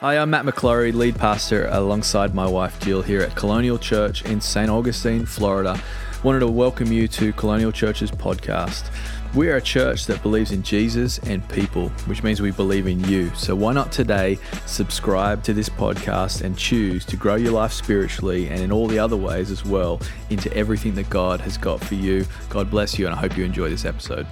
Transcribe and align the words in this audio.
Hi, 0.00 0.16
I'm 0.16 0.30
Matt 0.30 0.46
McCloghry, 0.46 0.94
lead 0.94 1.16
pastor 1.16 1.68
alongside 1.70 2.34
my 2.34 2.46
wife 2.46 2.80
Jill 2.80 3.02
here 3.02 3.20
at 3.20 3.36
Colonial 3.36 3.76
Church 3.76 4.24
in 4.24 4.40
St. 4.40 4.70
Augustine, 4.70 5.26
Florida. 5.26 5.78
Wanted 6.24 6.38
to 6.38 6.46
welcome 6.46 6.90
you 6.90 7.06
to 7.08 7.34
Colonial 7.34 7.70
Church's 7.70 8.10
podcast. 8.10 8.90
We 9.34 9.50
are 9.50 9.56
a 9.56 9.60
church 9.60 10.06
that 10.06 10.22
believes 10.22 10.52
in 10.52 10.62
Jesus 10.62 11.18
and 11.18 11.46
people, 11.50 11.90
which 12.06 12.22
means 12.22 12.40
we 12.40 12.50
believe 12.50 12.86
in 12.86 13.04
you. 13.04 13.30
So 13.34 13.54
why 13.54 13.74
not 13.74 13.92
today 13.92 14.38
subscribe 14.64 15.42
to 15.44 15.52
this 15.52 15.68
podcast 15.68 16.40
and 16.40 16.56
choose 16.56 17.04
to 17.04 17.18
grow 17.18 17.34
your 17.34 17.52
life 17.52 17.74
spiritually 17.74 18.48
and 18.48 18.62
in 18.62 18.72
all 18.72 18.86
the 18.86 18.98
other 18.98 19.18
ways 19.18 19.50
as 19.50 19.66
well 19.66 20.00
into 20.30 20.50
everything 20.54 20.94
that 20.94 21.10
God 21.10 21.42
has 21.42 21.58
got 21.58 21.78
for 21.78 21.96
you. 21.96 22.24
God 22.48 22.70
bless 22.70 22.98
you, 22.98 23.04
and 23.04 23.14
I 23.14 23.18
hope 23.18 23.36
you 23.36 23.44
enjoy 23.44 23.68
this 23.68 23.84
episode. 23.84 24.26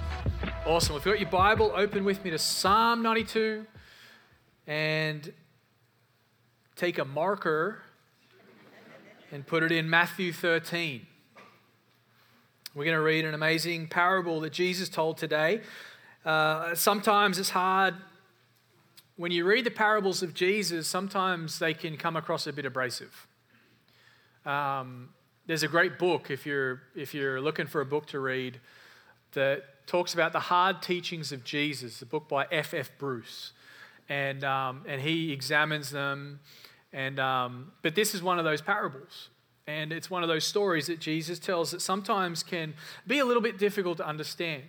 Awesome. 0.65 0.95
If 0.95 1.05
you've 1.05 1.13
got 1.13 1.21
your 1.21 1.29
Bible, 1.29 1.71
open 1.75 2.05
with 2.05 2.25
me 2.25 2.31
to 2.31 2.39
Psalm 2.39 3.03
92 3.03 3.67
and 4.65 5.31
take 6.79 6.97
a 6.97 7.03
marker 7.03 7.81
and 9.33 9.45
put 9.45 9.63
it 9.63 9.71
in 9.71 9.89
Matthew 9.89 10.31
13. 10.31 11.05
We're 12.73 12.85
going 12.85 12.95
to 12.95 13.01
read 13.01 13.25
an 13.25 13.33
amazing 13.33 13.87
parable 13.87 14.39
that 14.41 14.53
Jesus 14.53 14.87
told 14.87 15.17
today. 15.17 15.59
Uh, 16.23 16.73
sometimes 16.75 17.37
it's 17.37 17.49
hard 17.49 17.95
when 19.19 19.33
you 19.33 19.43
read 19.43 19.65
the 19.65 19.71
parables 19.71 20.23
of 20.23 20.33
Jesus, 20.33 20.87
sometimes 20.87 21.59
they 21.59 21.73
can 21.73 21.97
come 21.97 22.15
across 22.15 22.47
a 22.47 22.53
bit 22.53 22.65
abrasive. 22.65 23.27
Um, 24.45 25.09
there's 25.45 25.63
a 25.63 25.67
great 25.67 25.99
book 25.99 26.31
if 26.31 26.45
you're 26.45 26.83
if 26.95 27.13
you're 27.13 27.41
looking 27.41 27.67
for 27.67 27.81
a 27.81 27.85
book 27.85 28.05
to 28.07 28.19
read 28.21 28.61
that 29.33 29.85
talks 29.87 30.13
about 30.13 30.31
the 30.31 30.39
hard 30.39 30.81
teachings 30.81 31.33
of 31.33 31.43
Jesus. 31.43 31.99
The 31.99 32.05
book 32.05 32.29
by 32.29 32.47
F. 32.49 32.73
F. 32.73 32.91
Bruce, 32.97 33.51
and 34.07 34.45
um, 34.45 34.83
and 34.87 35.01
he 35.01 35.33
examines 35.33 35.89
them 35.89 36.39
and, 36.93 37.19
um, 37.19 37.71
but 37.81 37.95
this 37.95 38.15
is 38.15 38.23
one 38.23 38.39
of 38.39 38.45
those 38.45 38.61
parables. 38.61 39.29
And 39.67 39.93
it's 39.93 40.09
one 40.09 40.23
of 40.23 40.29
those 40.29 40.45
stories 40.45 40.87
that 40.87 40.99
Jesus 40.99 41.37
tells 41.37 41.71
that 41.71 41.81
sometimes 41.81 42.41
can 42.41 42.73
be 43.05 43.19
a 43.19 43.25
little 43.25 43.41
bit 43.41 43.59
difficult 43.59 43.97
to 43.97 44.07
understand. 44.07 44.63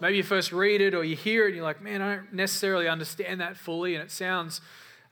Maybe 0.00 0.16
you 0.16 0.22
first 0.24 0.50
read 0.50 0.80
it 0.80 0.94
or 0.94 1.04
you 1.04 1.14
hear 1.14 1.44
it 1.44 1.48
and 1.48 1.56
you're 1.56 1.64
like, 1.64 1.80
man, 1.80 2.02
I 2.02 2.16
don't 2.16 2.32
necessarily 2.32 2.88
understand 2.88 3.40
that 3.40 3.56
fully. 3.56 3.94
And 3.94 4.02
it 4.02 4.10
sounds, 4.10 4.60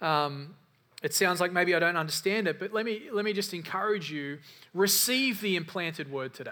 um, 0.01 0.56
it 1.03 1.14
sounds 1.14 1.41
like 1.41 1.53
maybe 1.53 1.75
I 1.75 1.79
don't 1.79 1.97
understand 1.97 2.48
it. 2.48 2.59
But 2.59 2.73
let 2.73 2.84
me, 2.84 3.03
let 3.12 3.25
me 3.25 3.33
just 3.33 3.55
encourage 3.55 4.11
you 4.11 4.39
receive 4.75 5.41
the 5.41 5.55
implanted 5.55 6.11
word 6.11 6.34
today. 6.34 6.51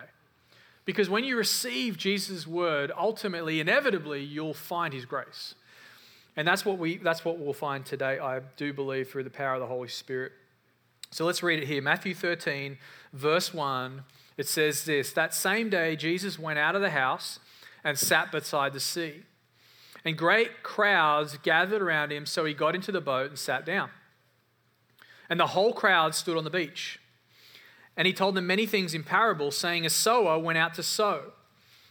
Because 0.84 1.10
when 1.10 1.24
you 1.24 1.36
receive 1.36 1.96
Jesus' 1.96 2.46
word, 2.46 2.92
ultimately, 2.96 3.58
inevitably, 3.58 4.22
you'll 4.22 4.54
find 4.54 4.94
his 4.94 5.04
grace. 5.04 5.56
And 6.36 6.46
that's 6.46 6.64
what, 6.64 6.78
we, 6.78 6.98
that's 6.98 7.24
what 7.24 7.38
we'll 7.38 7.54
find 7.54 7.84
today, 7.84 8.18
I 8.18 8.40
do 8.56 8.72
believe, 8.72 9.10
through 9.10 9.24
the 9.24 9.30
power 9.30 9.54
of 9.54 9.60
the 9.60 9.66
Holy 9.66 9.88
Spirit. 9.88 10.32
So 11.10 11.24
let's 11.24 11.42
read 11.42 11.62
it 11.62 11.66
here. 11.66 11.80
Matthew 11.80 12.14
13, 12.14 12.76
verse 13.12 13.54
1. 13.54 14.04
It 14.36 14.46
says 14.46 14.84
this 14.84 15.12
That 15.12 15.34
same 15.34 15.70
day, 15.70 15.96
Jesus 15.96 16.38
went 16.38 16.58
out 16.58 16.74
of 16.74 16.82
the 16.82 16.90
house 16.90 17.38
and 17.82 17.98
sat 17.98 18.30
beside 18.30 18.72
the 18.72 18.80
sea. 18.80 19.22
And 20.04 20.16
great 20.16 20.62
crowds 20.62 21.38
gathered 21.42 21.82
around 21.82 22.12
him, 22.12 22.26
so 22.26 22.44
he 22.44 22.54
got 22.54 22.74
into 22.74 22.92
the 22.92 23.00
boat 23.00 23.30
and 23.30 23.38
sat 23.38 23.64
down. 23.64 23.90
And 25.28 25.40
the 25.40 25.48
whole 25.48 25.72
crowd 25.72 26.14
stood 26.14 26.36
on 26.36 26.44
the 26.44 26.50
beach. 26.50 27.00
And 27.96 28.06
he 28.06 28.12
told 28.12 28.34
them 28.34 28.46
many 28.46 28.66
things 28.66 28.94
in 28.94 29.02
parables, 29.02 29.56
saying, 29.56 29.86
A 29.86 29.90
sower 29.90 30.38
went 30.38 30.58
out 30.58 30.74
to 30.74 30.82
sow. 30.82 31.32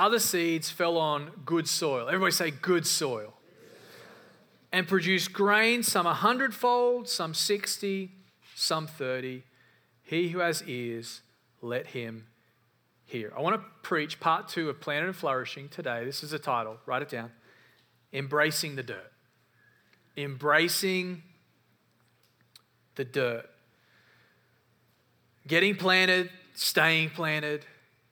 Other 0.00 0.18
seeds 0.18 0.70
fell 0.70 0.96
on 0.96 1.30
good 1.44 1.68
soil. 1.68 2.08
Everybody 2.08 2.32
say 2.32 2.50
good 2.50 2.86
soil. 2.86 3.34
And 4.72 4.88
produced 4.88 5.34
grain, 5.34 5.82
some 5.82 6.06
a 6.06 6.14
hundredfold, 6.14 7.06
some 7.06 7.34
60, 7.34 8.10
some 8.54 8.86
30. 8.86 9.42
He 10.02 10.30
who 10.30 10.38
has 10.38 10.62
ears, 10.62 11.20
let 11.60 11.88
him 11.88 12.28
hear. 13.04 13.30
I 13.36 13.42
want 13.42 13.60
to 13.60 13.66
preach 13.82 14.18
part 14.20 14.48
two 14.48 14.70
of 14.70 14.80
Planted 14.80 15.08
and 15.08 15.16
Flourishing 15.16 15.68
today. 15.68 16.06
This 16.06 16.22
is 16.22 16.30
the 16.30 16.38
title. 16.38 16.78
Write 16.86 17.02
it 17.02 17.10
down. 17.10 17.30
Embracing 18.10 18.76
the 18.76 18.82
dirt. 18.82 19.12
Embracing 20.16 21.22
the 22.94 23.04
dirt. 23.04 23.50
Getting 25.46 25.76
planted, 25.76 26.30
staying 26.54 27.10
planted, 27.10 27.66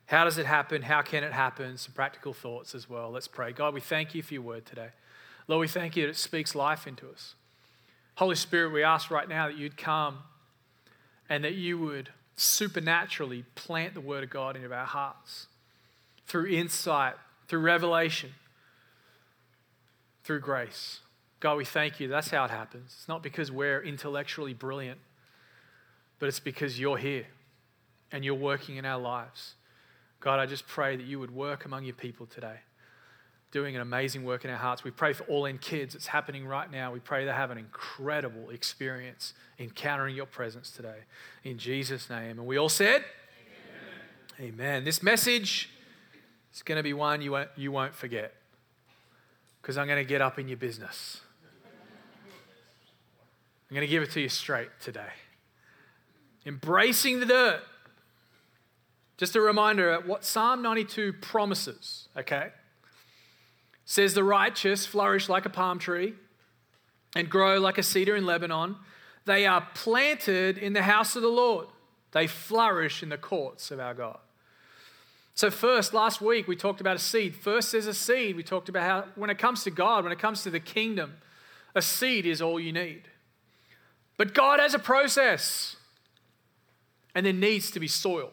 how 0.09 0.25
does 0.25 0.39
it 0.39 0.47
happen? 0.47 0.81
How 0.81 1.03
can 1.03 1.23
it 1.23 1.35
happen? 1.35 1.77
Some 1.77 1.93
practical 1.93 2.33
thoughts 2.33 2.75
as 2.75 2.89
well. 2.89 3.11
Let's 3.11 3.29
pray. 3.29 3.53
God, 3.53 3.75
we 3.75 3.83
thank 3.83 4.15
you 4.15 4.23
for 4.23 4.33
your 4.33 4.43
word 4.43 4.65
today. 4.65 4.89
Lord, 5.49 5.61
we 5.61 5.69
thank 5.69 5.97
you 5.97 6.05
that 6.05 6.09
it 6.09 6.17
speaks 6.17 6.55
life 6.55 6.87
into 6.87 7.11
us. 7.11 7.35
Holy 8.15 8.35
Spirit, 8.35 8.73
we 8.73 8.83
ask 8.83 9.11
right 9.11 9.29
now 9.29 9.49
that 9.49 9.59
you'd 9.59 9.77
come 9.77 10.21
and 11.29 11.45
that 11.45 11.57
you 11.57 11.77
would 11.77 12.09
supernaturally 12.37 13.45
plant 13.55 13.93
the 13.93 14.01
word 14.01 14.25
of 14.25 14.31
God 14.31 14.57
into 14.57 14.73
our 14.73 14.87
hearts 14.87 15.47
through 16.27 16.47
insight, 16.47 17.15
through 17.47 17.61
revelation, 17.61 18.31
through 20.25 20.41
grace. 20.41 21.01
God, 21.39 21.59
we 21.59 21.67
thank 21.67 22.01
you. 22.01 22.09
That's 22.09 22.31
how 22.31 22.47
it 22.47 22.51
happens. 22.51 22.95
It's 22.99 23.09
not 23.09 23.23
because 23.23 23.53
we're 23.53 23.83
intellectually 23.83 24.55
brilliant, 24.55 25.01
but 26.19 26.31
it's 26.31 26.41
because 26.41 26.81
you're 26.81 26.97
here 26.97 27.27
and 28.11 28.25
you're 28.25 28.35
working 28.35 28.77
in 28.77 28.87
our 28.87 28.99
lives. 28.99 29.53
God, 30.21 30.41
I 30.41 30.47
just 30.47 30.67
pray 30.67 30.97
that 30.97 31.07
you 31.07 31.19
would 31.21 31.31
work 31.31 31.65
among 31.65 31.85
your 31.85 31.95
people 31.95 32.27
today, 32.27 32.57
doing 33.53 33.77
an 33.77 33.83
amazing 33.83 34.25
work 34.25 34.45
in 34.45 34.51
our 34.51 34.57
hearts. 34.57 34.83
We 34.83 34.91
pray 34.91 35.13
for 35.13 35.25
all 35.25 35.45
in 35.47 35.59
kids. 35.59 35.95
It's 35.95 36.09
happening 36.09 36.47
right 36.47 36.71
now. 36.71 36.93
We 36.93 36.99
pray 36.99 37.25
they 37.25 37.33
have 37.33 37.51
an 37.51 37.59
incredible 37.59 38.51
experience 38.51 39.35
encountering 39.59 40.17
your 40.17 40.27
presence 40.27 40.71
today. 40.71 41.05
In 41.45 41.59
Jesus' 41.59 42.11
name. 42.11 42.39
And 42.39 42.47
we 42.47 42.59
all 42.59 42.69
said, 42.69 43.05
Amen. 44.41 44.55
Amen. 44.55 44.85
This 44.85 45.03
message 45.03 45.71
is 46.53 46.63
going 46.63 46.77
to 46.77 46.83
be 46.83 46.93
one 46.93 47.23
you 47.23 47.33
won't, 47.33 47.51
you 47.57 47.71
won't 47.71 47.95
forget 47.95 48.35
because 49.63 49.79
I'm 49.79 49.87
going 49.87 50.03
to 50.03 50.09
get 50.09 50.21
up 50.21 50.39
in 50.39 50.49
your 50.49 50.57
business. 50.57 51.21
I'm 53.71 53.75
going 53.75 53.87
to 53.87 53.91
give 53.91 54.03
it 54.03 54.11
to 54.13 54.21
you 54.21 54.29
straight 54.31 54.71
today. 54.81 55.13
Embracing 56.47 57.21
the 57.21 57.27
dirt. 57.27 57.61
Just 59.19 59.35
a 59.35 59.41
reminder 59.41 60.01
what 60.07 60.25
Psalm 60.25 60.63
92 60.63 61.13
promises, 61.15 62.09
okay? 62.17 62.51
Says 63.85 64.15
the 64.15 64.25
righteous 64.25 64.87
flourish 64.87 65.29
like 65.29 65.45
a 65.45 65.51
palm 65.51 65.81
tree 65.81 66.15
and 67.17 67.29
grow 67.29 67.59
like 67.59 67.79
a 67.79 67.83
cedar 67.83 68.15
in 68.15 68.25
Lebanon. 68.25 68.77
They 69.25 69.45
are 69.45 69.67
planted 69.75 70.57
in 70.57 70.73
the 70.73 70.83
house 70.83 71.17
of 71.17 71.23
the 71.23 71.29
Lord. 71.29 71.67
They 72.13 72.29
flourish 72.29 73.03
in 73.03 73.09
the 73.09 73.19
courts 73.19 73.71
of 73.73 73.81
our 73.81 73.93
God. 73.93 74.19
So, 75.35 75.51
first, 75.51 75.93
last 75.93 76.21
week 76.21 76.49
we 76.49 76.57
talked 76.57 76.81
about 76.81 76.97
a 76.97 77.01
seed. 77.01 77.37
First, 77.37 77.73
there's 77.73 77.87
a 77.87 77.95
seed. 77.95 78.37
We 78.37 78.43
talked 78.43 78.69
about 78.69 78.83
how, 78.83 79.05
when 79.15 79.31
it 79.31 79.39
comes 79.39 79.65
to 79.65 79.71
God, 79.71 80.05
when 80.05 80.13
it 80.13 80.19
comes 80.19 80.43
to 80.45 80.51
the 80.51 80.61
kingdom, 80.61 81.15
a 81.75 81.83
seed 81.83 82.25
is 82.25 82.41
all 82.41 82.59
you 82.59 82.73
need. 82.73 83.03
But 84.17 84.35
God 84.35 84.59
has 84.59 84.75
a 84.75 84.81
process, 84.81 85.77
and 87.15 87.25
there 87.27 87.33
needs 87.33 87.71
to 87.73 87.81
be 87.81 87.89
soil. 87.89 88.33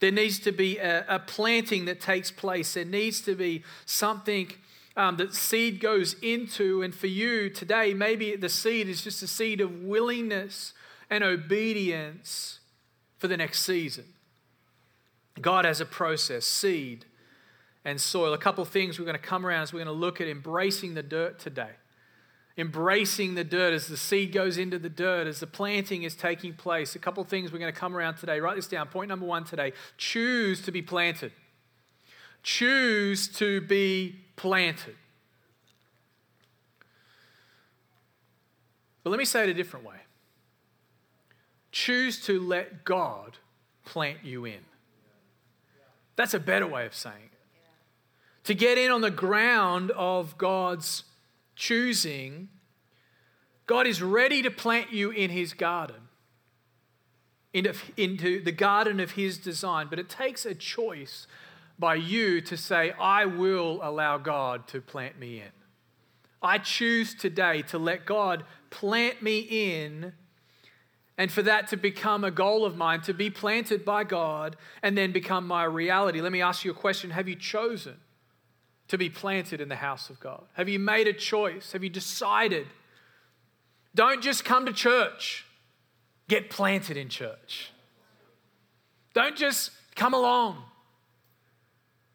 There 0.00 0.10
needs 0.10 0.38
to 0.40 0.52
be 0.52 0.78
a, 0.78 1.04
a 1.08 1.18
planting 1.18 1.86
that 1.86 2.00
takes 2.00 2.30
place. 2.30 2.74
There 2.74 2.84
needs 2.84 3.20
to 3.22 3.34
be 3.34 3.64
something 3.86 4.52
um, 4.96 5.16
that 5.16 5.34
seed 5.34 5.80
goes 5.80 6.14
into. 6.22 6.82
And 6.82 6.94
for 6.94 7.06
you 7.06 7.48
today, 7.48 7.94
maybe 7.94 8.36
the 8.36 8.48
seed 8.48 8.88
is 8.88 9.02
just 9.02 9.22
a 9.22 9.26
seed 9.26 9.60
of 9.60 9.82
willingness 9.82 10.72
and 11.08 11.24
obedience 11.24 12.60
for 13.18 13.28
the 13.28 13.36
next 13.36 13.62
season. 13.62 14.04
God 15.40 15.64
has 15.64 15.80
a 15.80 15.86
process 15.86 16.44
seed 16.46 17.04
and 17.84 18.00
soil. 18.00 18.32
A 18.32 18.38
couple 18.38 18.64
things 18.64 18.98
we're 18.98 19.04
going 19.04 19.18
to 19.18 19.22
come 19.22 19.46
around 19.46 19.62
as 19.62 19.72
we're 19.72 19.84
going 19.84 19.94
to 19.94 20.00
look 20.00 20.20
at 20.20 20.28
embracing 20.28 20.94
the 20.94 21.02
dirt 21.02 21.38
today 21.38 21.72
embracing 22.58 23.34
the 23.34 23.44
dirt 23.44 23.74
as 23.74 23.86
the 23.86 23.96
seed 23.96 24.32
goes 24.32 24.56
into 24.56 24.78
the 24.78 24.88
dirt, 24.88 25.26
as 25.26 25.40
the 25.40 25.46
planting 25.46 26.04
is 26.04 26.14
taking 26.14 26.54
place. 26.54 26.94
A 26.94 26.98
couple 26.98 27.22
things 27.24 27.52
we're 27.52 27.58
going 27.58 27.72
to 27.72 27.78
come 27.78 27.96
around 27.96 28.16
today. 28.16 28.40
Write 28.40 28.56
this 28.56 28.66
down. 28.66 28.88
Point 28.88 29.08
number 29.08 29.26
one 29.26 29.44
today 29.44 29.72
choose 29.96 30.62
to 30.62 30.72
be 30.72 30.82
planted. 30.82 31.32
Choose 32.42 33.28
to 33.28 33.60
be 33.60 34.20
planted. 34.36 34.96
But 39.02 39.10
let 39.10 39.18
me 39.18 39.24
say 39.24 39.44
it 39.44 39.48
a 39.48 39.54
different 39.54 39.86
way 39.86 39.96
choose 41.76 42.24
to 42.24 42.40
let 42.40 42.86
God 42.86 43.36
plant 43.84 44.24
you 44.24 44.46
in. 44.46 44.60
That's 46.16 46.32
a 46.32 46.40
better 46.40 46.66
way 46.66 46.86
of 46.86 46.94
saying 46.94 47.16
it. 47.16 47.38
To 48.44 48.54
get 48.54 48.78
in 48.78 48.90
on 48.90 49.02
the 49.02 49.10
ground 49.10 49.90
of 49.90 50.38
God's 50.38 51.04
choosing, 51.56 52.48
God 53.66 53.86
is 53.86 54.00
ready 54.00 54.42
to 54.42 54.50
plant 54.50 54.92
you 54.92 55.10
in 55.10 55.30
His 55.30 55.54
garden, 55.54 56.02
into, 57.52 58.40
the 58.42 58.52
garden 58.52 59.00
of 59.00 59.12
His 59.12 59.38
design, 59.38 59.88
but 59.90 59.98
it 59.98 60.08
takes 60.08 60.46
a 60.46 60.54
choice 60.54 61.26
by 61.78 61.94
you 61.96 62.40
to 62.42 62.56
say, 62.56 62.92
I 62.92 63.24
will 63.24 63.80
allow 63.82 64.18
God 64.18 64.68
to 64.68 64.80
plant 64.80 65.18
me 65.18 65.38
in. 65.40 65.50
I 66.42 66.58
choose 66.58 67.14
today 67.14 67.62
to 67.62 67.78
let 67.78 68.06
God 68.06 68.44
plant 68.70 69.22
me 69.22 69.40
in 69.40 70.12
and 71.18 71.32
for 71.32 71.42
that 71.42 71.68
to 71.68 71.76
become 71.76 72.24
a 72.24 72.30
goal 72.30 72.64
of 72.64 72.76
mine, 72.76 73.00
to 73.02 73.14
be 73.14 73.30
planted 73.30 73.84
by 73.84 74.04
God 74.04 74.56
and 74.82 74.96
then 74.96 75.12
become 75.12 75.46
my 75.46 75.64
reality. 75.64 76.20
Let 76.20 76.32
me 76.32 76.42
ask 76.42 76.64
you 76.64 76.70
a 76.70 76.74
question 76.74 77.10
Have 77.10 77.28
you 77.28 77.36
chosen 77.36 77.96
to 78.88 78.98
be 78.98 79.10
planted 79.10 79.60
in 79.60 79.68
the 79.68 79.76
house 79.76 80.10
of 80.10 80.20
God? 80.20 80.44
Have 80.54 80.68
you 80.68 80.78
made 80.78 81.08
a 81.08 81.12
choice? 81.12 81.72
Have 81.72 81.82
you 81.82 81.90
decided? 81.90 82.66
Don't 83.94 84.22
just 84.22 84.44
come 84.44 84.66
to 84.66 84.72
church, 84.72 85.44
get 86.28 86.50
planted 86.50 86.96
in 86.96 87.08
church. 87.08 87.72
Don't 89.14 89.36
just 89.36 89.70
come 89.94 90.12
along, 90.12 90.62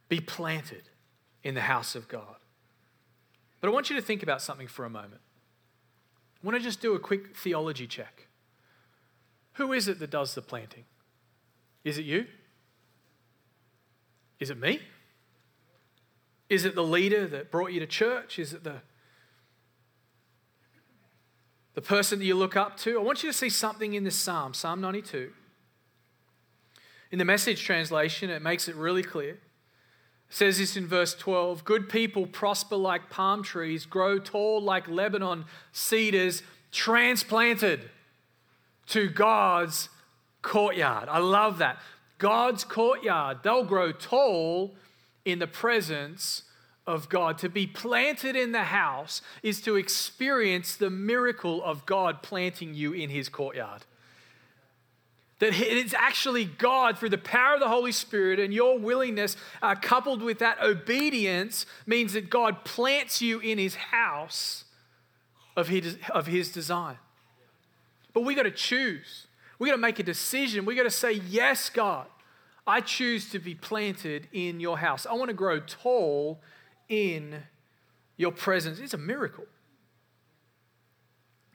be 0.07 0.19
planted 0.19 0.83
in 1.43 1.55
the 1.55 1.61
house 1.61 1.95
of 1.95 2.07
God. 2.07 2.35
But 3.59 3.69
I 3.69 3.71
want 3.71 3.89
you 3.89 3.95
to 3.95 4.01
think 4.01 4.23
about 4.23 4.41
something 4.41 4.67
for 4.67 4.85
a 4.85 4.89
moment. 4.89 5.21
I 6.43 6.47
want 6.47 6.57
to 6.57 6.63
just 6.63 6.81
do 6.81 6.93
a 6.93 6.99
quick 6.99 7.35
theology 7.35 7.87
check. 7.87 8.27
Who 9.53 9.73
is 9.73 9.87
it 9.87 9.99
that 9.99 10.09
does 10.09 10.33
the 10.33 10.41
planting? 10.41 10.85
Is 11.83 11.97
it 11.97 12.05
you? 12.05 12.25
Is 14.39 14.49
it 14.49 14.59
me? 14.59 14.81
Is 16.51 16.65
it 16.65 16.75
the 16.75 16.83
leader 16.83 17.25
that 17.27 17.49
brought 17.49 17.71
you 17.71 17.79
to 17.79 17.87
church? 17.87 18.37
Is 18.37 18.51
it 18.51 18.65
the, 18.65 18.81
the 21.75 21.81
person 21.81 22.19
that 22.19 22.25
you 22.25 22.35
look 22.35 22.57
up 22.57 22.75
to? 22.79 22.99
I 22.99 23.01
want 23.01 23.23
you 23.23 23.31
to 23.31 23.37
see 23.37 23.47
something 23.47 23.93
in 23.93 24.03
this 24.03 24.17
psalm, 24.17 24.53
Psalm 24.53 24.81
92. 24.81 25.31
In 27.09 27.19
the 27.19 27.23
message 27.23 27.63
translation, 27.63 28.29
it 28.29 28.41
makes 28.41 28.67
it 28.67 28.75
really 28.75 29.01
clear. 29.01 29.35
It 29.35 29.39
says 30.29 30.57
this 30.57 30.75
in 30.75 30.87
verse 30.87 31.13
12 31.15 31.63
Good 31.63 31.87
people 31.87 32.27
prosper 32.27 32.75
like 32.75 33.09
palm 33.09 33.43
trees, 33.43 33.85
grow 33.85 34.19
tall 34.19 34.61
like 34.61 34.89
Lebanon 34.89 35.45
cedars, 35.71 36.43
transplanted 36.69 37.89
to 38.87 39.07
God's 39.07 39.87
courtyard. 40.41 41.07
I 41.07 41.19
love 41.19 41.59
that. 41.59 41.77
God's 42.17 42.65
courtyard. 42.65 43.37
They'll 43.41 43.63
grow 43.63 43.93
tall 43.93 44.75
in 45.25 45.39
the 45.39 45.47
presence 45.47 46.43
of 46.87 47.09
God. 47.09 47.37
To 47.39 47.49
be 47.49 47.67
planted 47.67 48.35
in 48.35 48.51
the 48.51 48.63
house 48.63 49.21
is 49.43 49.61
to 49.61 49.75
experience 49.75 50.75
the 50.75 50.89
miracle 50.89 51.63
of 51.63 51.85
God 51.85 52.23
planting 52.23 52.73
you 52.73 52.93
in 52.93 53.09
his 53.09 53.29
courtyard. 53.29 53.85
That 55.39 55.53
it's 55.59 55.95
actually 55.95 56.45
God, 56.45 56.99
through 56.99 57.09
the 57.09 57.17
power 57.17 57.55
of 57.55 57.59
the 57.59 57.67
Holy 57.67 57.91
Spirit 57.91 58.39
and 58.39 58.53
your 58.53 58.77
willingness, 58.77 59.35
uh, 59.61 59.73
coupled 59.73 60.21
with 60.21 60.37
that 60.39 60.61
obedience, 60.61 61.65
means 61.87 62.13
that 62.13 62.29
God 62.29 62.63
plants 62.63 63.21
you 63.21 63.39
in 63.39 63.57
his 63.57 63.75
house 63.75 64.65
of 65.55 65.67
his, 65.67 65.97
of 66.11 66.27
his 66.27 66.51
design. 66.51 66.97
But 68.13 68.21
we 68.21 68.35
got 68.35 68.43
to 68.43 68.51
choose. 68.51 69.25
We 69.57 69.69
got 69.69 69.75
to 69.75 69.81
make 69.81 69.99
a 69.99 70.03
decision. 70.03 70.65
We 70.65 70.75
got 70.75 70.83
to 70.83 70.91
say, 70.91 71.13
Yes, 71.13 71.69
God, 71.69 72.05
I 72.65 72.81
choose 72.81 73.29
to 73.31 73.39
be 73.39 73.55
planted 73.55 74.27
in 74.31 74.59
your 74.59 74.77
house. 74.77 75.05
I 75.05 75.13
want 75.13 75.29
to 75.29 75.33
grow 75.33 75.59
tall 75.59 76.41
in 76.89 77.43
your 78.17 78.31
presence. 78.31 78.79
It's 78.79 78.93
a 78.93 78.99
miracle. 78.99 79.45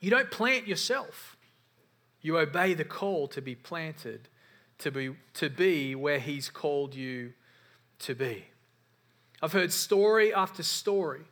You 0.01 0.11
don't 0.11 0.31
plant 0.31 0.67
yourself, 0.67 1.37
you 2.21 2.39
obey 2.39 2.75
the 2.75 2.85
call 2.85 3.29
to 3.29 3.41
be 3.41 3.55
planted, 3.55 4.29
to 4.79 4.91
be, 4.91 5.17
to 5.35 5.49
be 5.49 5.95
where 5.95 6.19
He's 6.19 6.51
called 6.51 6.95
you 6.95 7.33
to 8.01 8.15
be. 8.15 8.47
I've 9.43 9.53
heard 9.53 9.73
story 9.73 10.35
after 10.35 10.63
story 10.63 11.27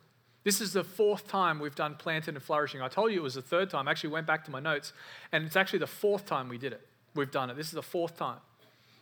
this 0.45 0.61
is 0.61 0.73
the 0.73 0.83
fourth 0.83 1.27
time 1.27 1.59
we've 1.59 1.73
done 1.73 1.95
planted 1.95 2.35
and 2.35 2.43
flourishing. 2.43 2.79
I 2.79 2.87
told 2.87 3.11
you 3.11 3.17
it 3.17 3.23
was 3.23 3.33
the 3.33 3.41
third 3.41 3.71
time. 3.71 3.87
I 3.87 3.91
actually 3.91 4.11
went 4.11 4.27
back 4.27 4.45
to 4.45 4.51
my 4.51 4.59
notes, 4.59 4.93
and 5.31 5.43
it's 5.43 5.55
actually 5.55 5.79
the 5.79 5.87
fourth 5.87 6.27
time 6.27 6.49
we 6.49 6.59
did 6.59 6.71
it. 6.71 6.87
We've 7.15 7.31
done 7.31 7.49
it. 7.49 7.57
This 7.57 7.65
is 7.65 7.73
the 7.73 7.81
fourth 7.81 8.15
time, 8.15 8.37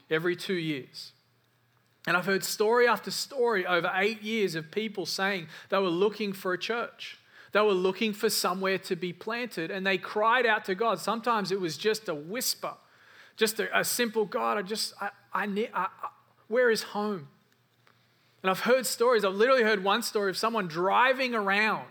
every 0.09 0.35
two 0.35 0.53
years. 0.53 1.11
And 2.05 2.17
I've 2.17 2.25
heard 2.25 2.43
story 2.43 2.87
after 2.87 3.11
story 3.11 3.65
over 3.65 3.91
eight 3.95 4.21
years 4.21 4.55
of 4.55 4.71
people 4.71 5.05
saying 5.05 5.47
they 5.69 5.77
were 5.77 5.87
looking 5.87 6.33
for 6.33 6.53
a 6.53 6.57
church. 6.57 7.17
They 7.53 7.61
were 7.61 7.71
looking 7.71 8.13
for 8.13 8.29
somewhere 8.29 8.79
to 8.79 8.95
be 8.95 9.13
planted, 9.13 9.71
and 9.71 9.85
they 9.85 9.97
cried 9.97 10.45
out 10.45 10.65
to 10.65 10.75
God. 10.75 10.99
Sometimes 10.99 11.51
it 11.51 11.61
was 11.61 11.77
just 11.77 12.09
a 12.09 12.15
whisper, 12.15 12.73
just 13.37 13.59
a, 13.59 13.79
a 13.79 13.83
simple 13.83 14.25
God. 14.25 14.57
I 14.57 14.63
just, 14.63 14.93
I, 14.99 15.09
I, 15.33 15.43
I, 15.45 15.67
I 15.73 15.87
where 16.47 16.71
is 16.71 16.83
home? 16.83 17.27
And 18.41 18.49
I've 18.49 18.61
heard 18.61 18.85
stories, 18.85 19.23
I've 19.23 19.35
literally 19.35 19.63
heard 19.63 19.83
one 19.83 20.01
story 20.01 20.29
of 20.29 20.37
someone 20.37 20.67
driving 20.67 21.33
around 21.33 21.87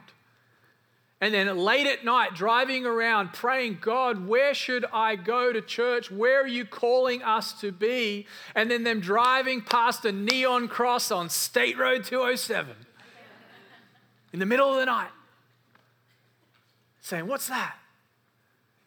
and 1.23 1.33
then 1.33 1.57
late 1.57 1.87
at 1.87 2.05
night 2.05 2.35
driving 2.35 2.85
around 2.85 3.33
praying, 3.33 3.79
God, 3.81 4.27
where 4.27 4.55
should 4.55 4.85
I 4.93 5.15
go 5.15 5.53
to 5.53 5.63
church? 5.63 6.11
Where 6.11 6.43
are 6.43 6.49
you 6.49 6.65
calling 6.65 7.23
us 7.23 7.53
to 7.61 7.71
be? 7.71 8.27
And 8.57 8.69
then 8.69 8.83
them 8.83 8.99
driving 8.99 9.61
past 9.61 10.05
a 10.05 10.11
neon 10.11 10.67
cross 10.67 11.13
on 11.13 11.31
State 11.31 11.79
Road 11.79 12.03
207 12.03 12.75
in 14.33 14.41
the 14.41 14.47
middle 14.47 14.69
of 14.69 14.79
the 14.79 14.87
night 14.87 15.11
saying, 17.03 17.29
What's 17.29 17.47
that? 17.47 17.77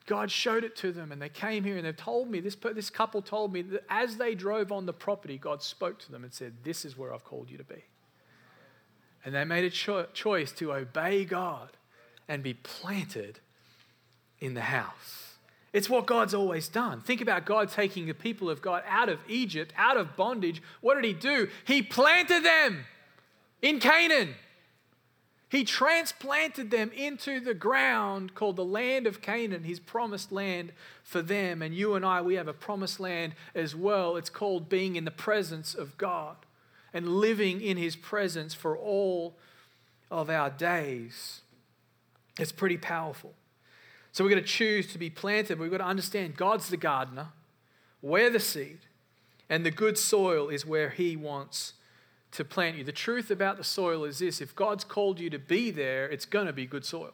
God 0.06 0.30
showed 0.30 0.66
it 0.66 0.76
to 0.78 0.92
them, 0.92 1.14
and 1.14 1.22
they 1.22 1.30
came 1.30 1.64
here 1.64 1.78
and 1.78 1.86
they 1.86 1.94
told 1.94 2.30
me, 2.30 2.42
this, 2.42 2.56
this 2.76 2.90
couple 2.90 3.22
told 3.22 3.54
me 3.54 3.62
that 3.62 3.86
as 3.90 4.18
they 4.18 4.36
drove 4.36 4.74
on 4.74 4.86
the 4.86 4.94
property, 4.94 5.38
God 5.38 5.64
spoke 5.64 6.00
to 6.00 6.12
them 6.12 6.26
and 6.26 6.34
said, 6.34 6.54
This 6.64 6.84
is 6.84 6.98
where 6.98 7.14
I've 7.14 7.24
called 7.24 7.50
you 7.50 7.58
to 7.58 7.64
be. 7.64 7.86
And 9.24 9.34
they 9.34 9.46
made 9.46 9.64
a 9.64 9.70
cho- 9.70 10.08
choice 10.14 10.52
to 10.52 10.74
obey 10.74 11.24
God 11.24 11.70
and 12.28 12.44
be 12.44 12.54
planted 12.54 13.40
in 14.40 14.54
the 14.54 14.62
house. 14.62 15.36
It's 15.74 15.90
what 15.90 16.06
God's 16.06 16.34
always 16.34 16.70
done. 16.70 17.02
Think 17.02 17.20
about 17.20 17.46
God 17.46 17.70
taking 17.70 18.06
the 18.06 18.14
people 18.14 18.50
of 18.50 18.62
God 18.62 18.84
out 18.88 19.10
of 19.10 19.20
Egypt, 19.28 19.74
out 19.76 19.98
of 19.98 20.16
bondage. 20.16 20.62
What 20.80 20.96
did 20.96 21.04
He 21.04 21.14
do? 21.14 21.50
He 21.66 21.82
planted 21.82 22.46
them 22.46 22.86
in 23.62 23.80
Canaan. 23.80 24.36
He 25.50 25.64
transplanted 25.64 26.72
them 26.72 26.92
into 26.92 27.40
the 27.40 27.54
ground 27.54 28.36
called 28.36 28.56
the 28.56 28.66
land 28.66 29.06
of 29.06 29.22
Canaan, 29.22 29.64
his 29.64 29.80
promised 29.80 30.32
land 30.32 30.72
for 31.04 31.22
them. 31.22 31.62
And 31.62 31.74
you 31.74 31.96
and 31.96 32.06
I, 32.06 32.22
we 32.22 32.36
have 32.36 32.48
a 32.48 32.54
promised 32.54 33.00
land 33.00 33.36
as 33.54 33.76
well. 33.76 34.18
It's 34.18 34.30
called 34.30 34.70
being 34.70 34.96
in 34.96 35.06
the 35.06 35.12
presence 35.12 35.76
of 35.76 35.98
God 35.98 36.36
and 36.94 37.08
living 37.08 37.62
in 37.62 37.78
his 37.78 37.96
presence 37.96 38.54
for 38.54 38.78
all 38.78 39.36
of 40.10 40.30
our 40.30 40.50
days. 40.50 41.42
It's 42.40 42.52
pretty 42.52 42.78
powerful. 42.78 43.34
So 44.12 44.24
we're 44.24 44.30
going 44.30 44.44
to 44.44 44.48
choose 44.48 44.92
to 44.94 44.98
be 44.98 45.10
planted. 45.10 45.60
We've 45.60 45.72
got 45.72 45.80
to 45.80 45.86
understand 45.86 46.38
God's 46.38 46.70
the 46.70 46.78
gardener, 46.78 47.30
we're 48.02 48.30
the 48.30 48.40
seed, 48.40 48.80
and 49.50 49.66
the 49.66 49.72
good 49.72 49.98
soil 49.98 50.50
is 50.50 50.66
where 50.66 50.90
he 50.90 51.16
wants 51.16 51.74
to 52.32 52.44
plant 52.44 52.78
you. 52.78 52.84
The 52.84 52.92
truth 52.92 53.32
about 53.32 53.58
the 53.58 53.64
soil 53.64 54.04
is 54.04 54.20
this 54.20 54.42
if 54.42 54.56
God's 54.56 54.84
called 54.84 55.20
you 55.20 55.30
to 55.30 55.40
be 55.40 55.72
there, 55.72 56.08
it's 56.10 56.26
going 56.26 56.48
to 56.48 56.54
be 56.54 56.66
good 56.66 56.86
soil. 56.86 57.12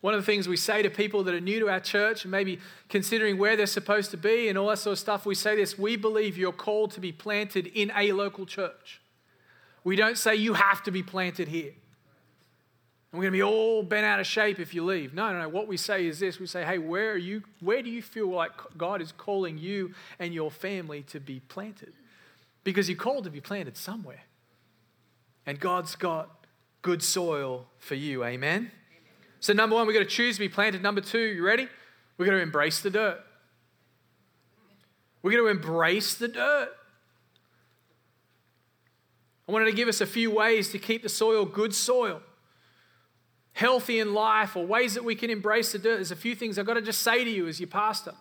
One 0.00 0.14
of 0.14 0.20
the 0.20 0.26
things 0.26 0.48
we 0.48 0.56
say 0.56 0.82
to 0.82 0.88
people 0.88 1.24
that 1.24 1.34
are 1.34 1.40
new 1.40 1.60
to 1.60 1.68
our 1.68 1.80
church 1.80 2.24
and 2.24 2.30
maybe 2.30 2.58
considering 2.88 3.36
where 3.36 3.54
they're 3.56 3.66
supposed 3.66 4.10
to 4.12 4.16
be 4.16 4.48
and 4.48 4.56
all 4.56 4.68
that 4.68 4.78
sort 4.78 4.92
of 4.92 4.98
stuff, 4.98 5.26
we 5.26 5.34
say 5.34 5.56
this 5.56 5.78
we 5.78 5.96
believe 5.96 6.38
you're 6.38 6.52
called 6.52 6.92
to 6.92 7.00
be 7.00 7.12
planted 7.12 7.66
in 7.66 7.92
a 7.94 8.12
local 8.12 8.46
church. 8.46 9.00
We 9.84 9.96
don't 9.96 10.16
say 10.16 10.36
you 10.36 10.54
have 10.54 10.82
to 10.84 10.90
be 10.90 11.02
planted 11.02 11.48
here. 11.48 11.72
We're 13.12 13.22
going 13.22 13.32
to 13.32 13.38
be 13.38 13.42
all 13.42 13.82
bent 13.82 14.06
out 14.06 14.20
of 14.20 14.26
shape 14.26 14.60
if 14.60 14.72
you 14.72 14.84
leave. 14.84 15.14
No, 15.14 15.32
no, 15.32 15.40
no. 15.40 15.48
What 15.48 15.66
we 15.66 15.76
say 15.76 16.06
is 16.06 16.20
this 16.20 16.38
we 16.38 16.46
say, 16.46 16.64
hey, 16.64 16.78
where, 16.78 17.12
are 17.12 17.16
you, 17.16 17.42
where 17.58 17.82
do 17.82 17.90
you 17.90 18.02
feel 18.02 18.28
like 18.28 18.52
God 18.78 19.02
is 19.02 19.12
calling 19.12 19.58
you 19.58 19.94
and 20.20 20.32
your 20.32 20.50
family 20.50 21.02
to 21.04 21.18
be 21.18 21.40
planted? 21.40 21.92
because 22.64 22.88
you're 22.88 22.98
called 22.98 23.24
to 23.24 23.30
be 23.30 23.40
planted 23.40 23.76
somewhere. 23.76 24.22
And 25.46 25.58
God's 25.58 25.96
got 25.96 26.46
good 26.82 27.02
soil 27.02 27.66
for 27.78 27.94
you. 27.94 28.24
Amen? 28.24 28.70
So, 29.40 29.52
number 29.52 29.76
one, 29.76 29.86
we've 29.86 29.94
got 29.94 30.00
to 30.00 30.06
choose 30.06 30.36
to 30.36 30.40
be 30.40 30.48
planted. 30.48 30.82
Number 30.82 31.00
two, 31.00 31.18
you 31.18 31.44
ready? 31.44 31.68
We've 32.18 32.26
got 32.26 32.32
to 32.32 32.42
embrace 32.42 32.80
the 32.80 32.90
dirt. 32.90 33.20
We're 35.22 35.32
going 35.32 35.44
to 35.44 35.50
embrace 35.50 36.14
the 36.14 36.28
dirt. 36.28 36.68
I 39.48 39.52
wanted 39.52 39.66
to 39.66 39.72
give 39.72 39.88
us 39.88 40.00
a 40.00 40.06
few 40.06 40.30
ways 40.30 40.70
to 40.70 40.78
keep 40.78 41.02
the 41.02 41.08
soil 41.08 41.44
good 41.44 41.74
soil. 41.74 42.22
Healthy 43.52 44.00
in 44.00 44.14
life 44.14 44.56
or 44.56 44.64
ways 44.64 44.94
that 44.94 45.04
we 45.04 45.14
can 45.14 45.30
embrace 45.30 45.72
the 45.72 45.78
dirt, 45.78 45.96
there's 45.96 46.10
a 46.10 46.16
few 46.16 46.34
things 46.34 46.58
I've 46.58 46.66
got 46.66 46.74
to 46.74 46.82
just 46.82 47.02
say 47.02 47.24
to 47.24 47.30
you 47.30 47.48
as 47.48 47.60
your 47.60 47.68
pastor. 47.68 48.14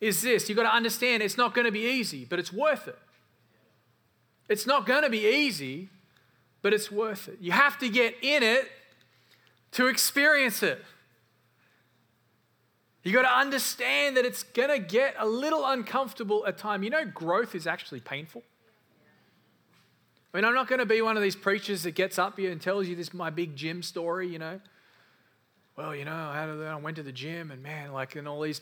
Is 0.00 0.22
this, 0.22 0.48
you've 0.48 0.56
got 0.56 0.64
to 0.64 0.74
understand 0.74 1.22
it's 1.22 1.36
not 1.36 1.54
going 1.54 1.64
to 1.64 1.72
be 1.72 1.86
easy, 1.86 2.24
but 2.24 2.38
it's 2.38 2.52
worth 2.52 2.86
it. 2.86 2.98
It's 4.48 4.66
not 4.66 4.86
going 4.86 5.02
to 5.02 5.10
be 5.10 5.26
easy, 5.26 5.88
but 6.62 6.72
it's 6.72 6.90
worth 6.90 7.28
it. 7.28 7.38
You 7.40 7.52
have 7.52 7.78
to 7.78 7.88
get 7.88 8.14
in 8.22 8.42
it 8.42 8.70
to 9.72 9.86
experience 9.88 10.62
it. 10.62 10.82
You've 13.02 13.14
got 13.14 13.22
to 13.22 13.38
understand 13.38 14.16
that 14.16 14.24
it's 14.24 14.42
going 14.42 14.68
to 14.68 14.78
get 14.78 15.14
a 15.18 15.26
little 15.26 15.64
uncomfortable 15.64 16.44
at 16.46 16.58
time. 16.58 16.82
You 16.82 16.90
know, 16.90 17.04
growth 17.04 17.54
is 17.54 17.66
actually 17.66 18.00
painful. 18.00 18.42
I 20.32 20.36
mean, 20.36 20.44
I'm 20.44 20.54
not 20.54 20.68
going 20.68 20.78
to 20.80 20.86
be 20.86 21.00
one 21.00 21.16
of 21.16 21.22
these 21.22 21.36
preachers 21.36 21.84
that 21.84 21.92
gets 21.92 22.18
up 22.18 22.38
here 22.38 22.50
and 22.52 22.60
tells 22.60 22.86
you 22.86 22.94
this 22.94 23.14
my 23.14 23.30
big 23.30 23.56
gym 23.56 23.82
story, 23.82 24.28
you 24.28 24.38
know. 24.38 24.60
Well, 25.76 25.94
you 25.94 26.04
know, 26.04 26.12
I 26.12 26.76
went 26.76 26.96
to 26.96 27.02
the 27.02 27.12
gym 27.12 27.50
and 27.50 27.62
man, 27.62 27.92
like, 27.92 28.14
in 28.16 28.26
all 28.26 28.42
these 28.42 28.60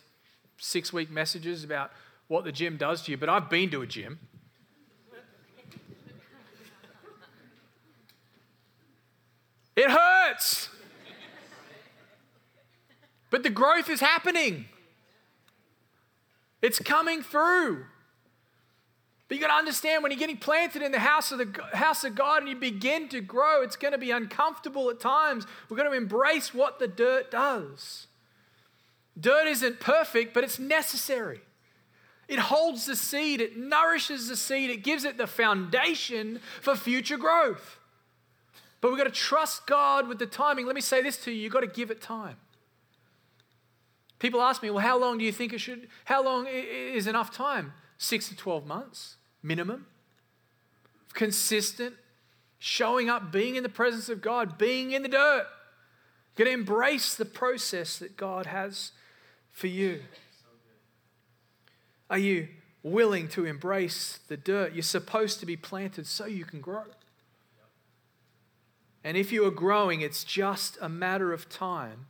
six 0.58 0.92
week 0.92 1.11
messages 1.11 1.64
about 1.64 1.90
what 2.28 2.44
the 2.44 2.52
gym 2.52 2.76
does 2.76 3.02
to 3.02 3.11
you, 3.11 3.16
but 3.16 3.28
I've 3.28 3.50
been 3.50 3.70
to 3.70 3.82
a 3.82 3.87
gym. 3.87 4.18
It 9.75 9.90
hurts. 9.90 10.70
But 13.28 13.42
the 13.42 13.50
growth 13.50 13.90
is 13.90 14.00
happening. 14.00 14.66
It's 16.62 16.78
coming 16.78 17.23
through. 17.23 17.85
But 19.28 19.37
you 19.37 19.40
got 19.40 19.49
to 19.49 19.54
understand 19.54 20.02
when 20.02 20.12
you're 20.12 20.21
getting 20.21 20.37
planted 20.37 20.83
in 20.83 20.92
the 20.92 21.00
house 21.00 21.33
of 21.33 21.38
the 21.38 21.62
house 21.73 22.04
of 22.04 22.14
God 22.14 22.42
and 22.42 22.49
you 22.49 22.54
begin 22.54 23.09
to 23.09 23.21
grow, 23.21 23.62
it's 23.62 23.76
going 23.76 23.92
to 23.92 23.99
be 23.99 24.12
uncomfortable 24.12 24.88
at 24.88 25.00
times. 25.00 25.47
We're 25.68 25.76
going 25.76 25.90
to 25.90 25.97
embrace 25.97 26.54
what 26.54 26.78
the 26.78 26.87
dirt 26.87 27.30
does. 27.33 28.06
Dirt 29.18 29.49
isn't 29.49 29.80
perfect, 29.80 30.33
but 30.33 30.45
it's 30.45 30.59
necessary. 30.59 31.40
It 32.28 32.38
holds 32.38 32.87
the 32.87 32.97
seed, 32.97 33.40
it 33.40 33.56
nourishes 33.56 34.28
the 34.28 34.37
seed, 34.37 34.71
it 34.71 34.83
gives 34.83 35.04
it 35.04 35.16
the 35.16 35.28
foundation 35.28 36.40
for 36.61 36.75
future 36.75 37.16
growth. 37.16 37.78
But 38.80 38.90
we've 38.90 38.99
got 38.99 39.04
to 39.04 39.11
trust 39.11 39.66
God 39.66 40.09
with 40.09 40.18
the 40.18 40.26
timing. 40.26 40.66
Let 40.66 40.75
me 40.75 40.80
say 40.80 41.02
this 41.02 41.16
to 41.25 41.30
you 41.30 41.42
you've 41.42 41.52
got 41.52 41.61
to 41.61 41.66
give 41.66 41.90
it 41.90 42.00
time. 42.00 42.37
People 44.18 44.40
ask 44.40 44.62
me, 44.62 44.71
well, 44.71 44.85
how 44.85 44.99
long 44.99 45.18
do 45.18 45.25
you 45.25 45.33
think 45.33 45.52
it 45.52 45.61
should, 45.61 45.88
how 46.04 46.25
long 46.25 46.47
is 46.49 47.06
enough 47.06 47.33
time? 47.35 47.73
Six 47.99 48.29
to 48.29 48.37
12 48.37 48.67
months, 48.67 49.17
minimum. 49.43 49.87
Consistent, 51.15 51.95
showing 52.59 53.09
up, 53.09 53.33
being 53.33 53.57
in 53.57 53.62
the 53.62 53.69
presence 53.69 54.09
of 54.09 54.21
God, 54.21 54.59
being 54.59 54.93
in 54.93 55.03
the 55.03 55.09
dirt. 55.09 55.47
Got 56.37 56.45
to 56.45 56.50
embrace 56.50 57.15
the 57.15 57.25
process 57.25 57.99
that 57.99 58.17
God 58.17 58.47
has 58.47 58.93
for 59.50 59.69
you. 59.69 60.03
Are 62.11 62.19
you 62.19 62.49
willing 62.83 63.29
to 63.29 63.47
embrace 63.47 64.21
the 64.29 64.37
dirt? 64.37 64.75
You're 64.75 64.83
supposed 64.83 65.41
to 65.41 65.47
be 65.47 65.57
planted 65.57 66.07
so 66.07 66.26
you 66.26 66.45
can 66.45 66.61
grow. 66.61 66.85
And 69.03 69.17
if 69.17 69.33
you 69.33 69.47
are 69.47 69.50
growing, 69.50 70.03
it's 70.03 70.25
just 70.25 70.76
a 70.81 70.88
matter 70.88 71.33
of 71.33 71.49
time 71.49 72.07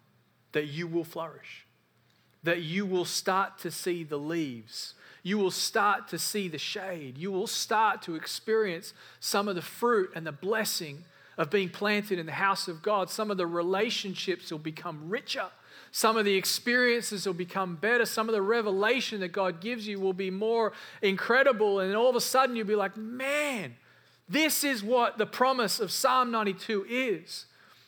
that 0.53 0.67
you 0.67 0.87
will 0.87 1.05
flourish 1.05 1.67
that 2.47 2.63
you 2.63 2.87
will 2.87 3.05
start 3.05 3.59
to 3.59 3.71
see 3.71 4.05
the 4.05 4.17
leaves. 4.17 4.95
You 5.27 5.39
will 5.39 5.51
start 5.51 6.07
to 6.11 6.21
see 6.21 6.47
the 6.47 6.57
shade. 6.57 7.19
You 7.19 7.33
will 7.33 7.49
start 7.49 8.01
to 8.03 8.15
experience 8.15 8.95
some 9.19 9.49
of 9.49 9.57
the 9.57 9.61
fruit 9.61 10.13
and 10.15 10.25
the 10.25 10.31
blessing 10.31 11.03
of 11.37 11.51
being 11.51 11.69
planted 11.69 12.21
in 12.21 12.27
the 12.27 12.33
house 12.33 12.69
of 12.69 12.81
God. 12.81 13.11
Some 13.11 13.33
of 13.33 13.37
the 13.37 13.45
relationships 13.45 14.53
will 14.53 14.61
become 14.61 15.09
richer. 15.09 15.47
Some 15.91 16.17
of 16.17 16.27
the 16.27 16.37
experiences 16.37 17.27
will 17.27 17.35
become 17.35 17.75
better. 17.75 18.07
Some 18.07 18.29
of 18.29 18.37
the 18.37 18.41
revelation 18.41 19.19
that 19.19 19.33
God 19.33 19.61
gives 19.61 19.89
you 19.89 19.99
will 19.99 20.13
be 20.13 20.31
more 20.31 20.73
incredible. 21.03 21.81
And 21.81 21.97
all 21.97 22.09
of 22.09 22.15
a 22.15 22.21
sudden, 22.21 22.55
you'll 22.55 22.69
be 22.69 22.77
like, 22.77 22.97
man, 22.97 23.75
this 24.29 24.63
is 24.63 24.85
what 24.85 25.19
the 25.19 25.27
promise 25.27 25.81
of 25.81 25.91
Psalm 25.91 26.31
92 26.31 26.87
is 26.89 27.47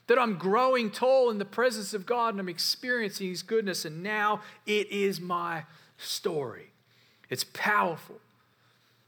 that 0.09 0.19
I'm 0.19 0.39
growing 0.39 0.91
tall 0.91 1.31
in 1.31 1.39
the 1.39 1.45
presence 1.45 1.95
of 1.95 2.05
God 2.05 2.35
and 2.35 2.41
I'm 2.41 2.49
experiencing 2.49 3.29
His 3.29 3.45
goodness, 3.45 3.85
and 3.85 4.03
now 4.03 4.41
it 4.67 4.91
is 4.91 5.21
my 5.21 5.67
story. 5.99 6.73
It's 7.31 7.45
powerful. 7.45 8.17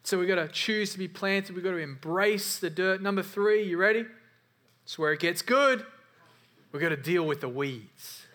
So 0.02 0.18
we've 0.18 0.28
got 0.28 0.36
to 0.36 0.48
choose 0.48 0.92
to 0.92 0.98
be 0.98 1.08
planted, 1.08 1.54
we've 1.54 1.64
got 1.64 1.72
to 1.72 1.76
embrace 1.76 2.58
the 2.58 2.70
dirt. 2.70 3.02
Number 3.02 3.22
three, 3.22 3.62
you 3.64 3.76
ready? 3.76 4.06
It's 4.84 4.98
where 4.98 5.12
it 5.12 5.20
gets 5.20 5.42
good. 5.42 5.84
We've 6.72 6.82
got 6.82 6.88
to 6.90 6.96
deal 6.96 7.26
with 7.26 7.40
the 7.40 7.48
weeds. 7.48 8.26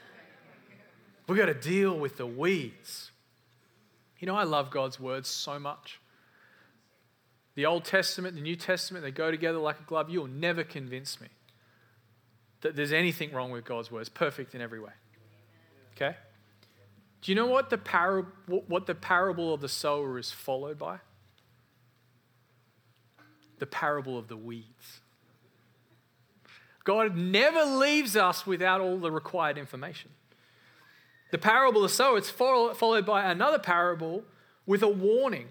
We've 1.27 1.37
got 1.37 1.47
to 1.47 1.53
deal 1.53 1.97
with 1.97 2.17
the 2.17 2.27
weeds. 2.27 3.11
You 4.19 4.27
know, 4.27 4.35
I 4.35 4.43
love 4.43 4.69
God's 4.69 4.99
words 4.99 5.27
so 5.27 5.59
much. 5.59 5.99
The 7.55 7.65
Old 7.65 7.85
Testament, 7.85 8.35
the 8.35 8.41
New 8.41 8.55
Testament, 8.55 9.03
they 9.03 9.11
go 9.11 9.31
together 9.31 9.57
like 9.57 9.79
a 9.79 9.83
glove. 9.83 10.09
You'll 10.09 10.27
never 10.27 10.63
convince 10.63 11.19
me 11.19 11.27
that 12.61 12.75
there's 12.75 12.91
anything 12.93 13.31
wrong 13.31 13.51
with 13.51 13.65
God's 13.65 13.91
words. 13.91 14.09
Perfect 14.09 14.55
in 14.55 14.61
every 14.61 14.79
way. 14.79 14.91
Okay? 15.95 16.15
Do 17.25 17.31
you 17.31 17.35
know 17.35 17.47
what 17.47 17.71
the, 17.71 17.77
what 18.45 18.85
the 18.85 18.93
parable 18.93 19.51
of 19.51 19.59
the 19.59 19.67
sower 19.67 20.19
is 20.19 20.29
followed 20.29 20.77
by? 20.77 20.99
The 23.57 23.65
parable 23.65 24.15
of 24.15 24.27
the 24.27 24.37
weeds. 24.37 24.99
God 26.83 27.17
never 27.17 27.63
leaves 27.63 28.15
us 28.15 28.45
without 28.45 28.79
all 28.79 28.99
the 28.99 29.09
required 29.09 29.57
information. 29.57 30.11
The 31.31 31.39
parable 31.39 31.83
of 31.83 31.89
the 31.89 31.95
sower, 31.95 32.19
it's 32.19 32.29
followed 32.29 33.07
by 33.07 33.23
another 33.23 33.57
parable 33.57 34.23
with 34.67 34.83
a 34.83 34.87
warning 34.87 35.47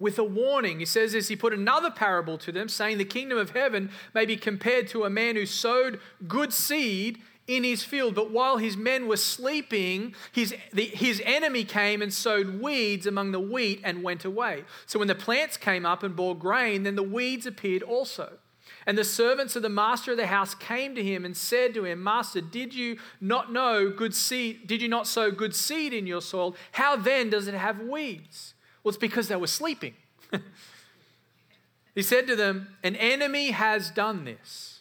with 0.00 0.18
a 0.18 0.24
warning. 0.24 0.80
He 0.80 0.84
says 0.84 1.12
this 1.12 1.28
He 1.28 1.36
put 1.36 1.54
another 1.54 1.90
parable 1.90 2.36
to 2.38 2.50
them, 2.50 2.68
saying, 2.68 2.98
The 2.98 3.04
kingdom 3.04 3.38
of 3.38 3.50
heaven 3.50 3.90
may 4.12 4.26
be 4.26 4.36
compared 4.36 4.88
to 4.88 5.04
a 5.04 5.10
man 5.10 5.36
who 5.36 5.46
sowed 5.46 6.00
good 6.26 6.52
seed 6.52 7.18
in 7.46 7.64
his 7.64 7.82
field. 7.82 8.14
But 8.14 8.30
while 8.30 8.56
his 8.56 8.76
men 8.76 9.08
were 9.08 9.16
sleeping, 9.16 10.14
his, 10.30 10.54
the, 10.72 10.84
his 10.84 11.22
enemy 11.24 11.64
came 11.64 12.02
and 12.02 12.12
sowed 12.12 12.60
weeds 12.60 13.06
among 13.06 13.32
the 13.32 13.40
wheat 13.40 13.80
and 13.84 14.02
went 14.02 14.24
away. 14.24 14.64
So 14.86 14.98
when 14.98 15.08
the 15.08 15.14
plants 15.14 15.56
came 15.56 15.84
up 15.84 16.02
and 16.02 16.14
bore 16.14 16.36
grain, 16.36 16.84
then 16.84 16.96
the 16.96 17.02
weeds 17.02 17.46
appeared 17.46 17.82
also. 17.82 18.38
And 18.86 18.98
the 18.98 19.04
servants 19.04 19.54
of 19.54 19.62
the 19.62 19.68
master 19.68 20.12
of 20.12 20.16
the 20.16 20.26
house 20.26 20.54
came 20.54 20.94
to 20.94 21.02
him 21.02 21.24
and 21.24 21.36
said 21.36 21.72
to 21.74 21.84
him, 21.84 22.02
Master, 22.02 22.40
did 22.40 22.74
you 22.74 22.98
not 23.20 23.52
know 23.52 23.90
good 23.90 24.14
seed? 24.14 24.66
Did 24.66 24.82
you 24.82 24.88
not 24.88 25.06
sow 25.06 25.30
good 25.30 25.54
seed 25.54 25.92
in 25.92 26.06
your 26.06 26.20
soil? 26.20 26.56
How 26.72 26.96
then 26.96 27.30
does 27.30 27.46
it 27.46 27.54
have 27.54 27.80
weeds? 27.80 28.54
Well, 28.82 28.90
it's 28.90 28.98
because 28.98 29.28
they 29.28 29.36
were 29.36 29.46
sleeping. 29.46 29.94
he 31.94 32.02
said 32.02 32.26
to 32.26 32.34
them, 32.34 32.74
An 32.82 32.96
enemy 32.96 33.52
has 33.52 33.90
done 33.90 34.24
this. 34.24 34.71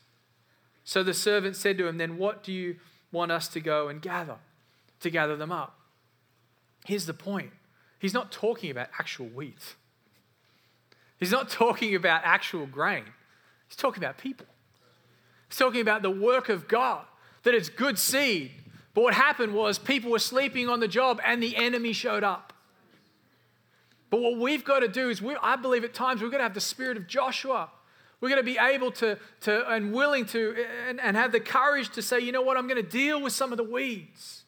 So 0.91 1.03
the 1.03 1.13
servant 1.13 1.55
said 1.55 1.77
to 1.77 1.87
him, 1.87 1.97
Then 1.97 2.17
what 2.17 2.43
do 2.43 2.51
you 2.51 2.75
want 3.13 3.31
us 3.31 3.47
to 3.47 3.61
go 3.61 3.87
and 3.87 4.01
gather? 4.01 4.35
To 4.99 5.09
gather 5.09 5.37
them 5.37 5.49
up. 5.49 5.79
Here's 6.85 7.05
the 7.05 7.13
point 7.13 7.51
He's 7.97 8.13
not 8.13 8.29
talking 8.29 8.69
about 8.69 8.89
actual 8.99 9.27
wheat, 9.27 9.75
he's 11.17 11.31
not 11.31 11.49
talking 11.49 11.95
about 11.95 12.23
actual 12.25 12.65
grain. 12.65 13.05
He's 13.69 13.77
talking 13.77 14.03
about 14.03 14.17
people. 14.17 14.47
He's 15.47 15.57
talking 15.57 15.79
about 15.79 16.01
the 16.01 16.11
work 16.11 16.49
of 16.49 16.67
God, 16.67 17.05
that 17.43 17.55
it's 17.55 17.69
good 17.69 17.97
seed. 17.97 18.51
But 18.93 19.05
what 19.05 19.13
happened 19.13 19.53
was 19.53 19.79
people 19.79 20.11
were 20.11 20.19
sleeping 20.19 20.67
on 20.67 20.81
the 20.81 20.89
job 20.89 21.21
and 21.23 21.41
the 21.41 21.55
enemy 21.55 21.93
showed 21.93 22.25
up. 22.25 22.51
But 24.09 24.19
what 24.19 24.37
we've 24.37 24.65
got 24.65 24.81
to 24.81 24.89
do 24.89 25.09
is, 25.09 25.21
we, 25.21 25.37
I 25.41 25.55
believe 25.55 25.85
at 25.85 25.93
times 25.93 26.21
we've 26.21 26.31
got 26.31 26.39
to 26.39 26.43
have 26.43 26.53
the 26.53 26.59
spirit 26.59 26.97
of 26.97 27.07
Joshua. 27.07 27.69
We're 28.21 28.29
going 28.29 28.39
to 28.39 28.43
be 28.43 28.59
able 28.59 28.91
to, 28.93 29.17
to 29.41 29.69
and 29.69 29.91
willing 29.91 30.25
to, 30.27 30.55
and, 30.87 31.01
and 31.01 31.17
have 31.17 31.31
the 31.31 31.39
courage 31.39 31.89
to 31.89 32.03
say, 32.03 32.19
you 32.19 32.31
know 32.31 32.43
what, 32.43 32.55
I'm 32.55 32.67
going 32.67 32.81
to 32.81 32.89
deal 32.89 33.19
with 33.19 33.33
some 33.33 33.51
of 33.51 33.57
the 33.57 33.63
weeds. 33.63 34.43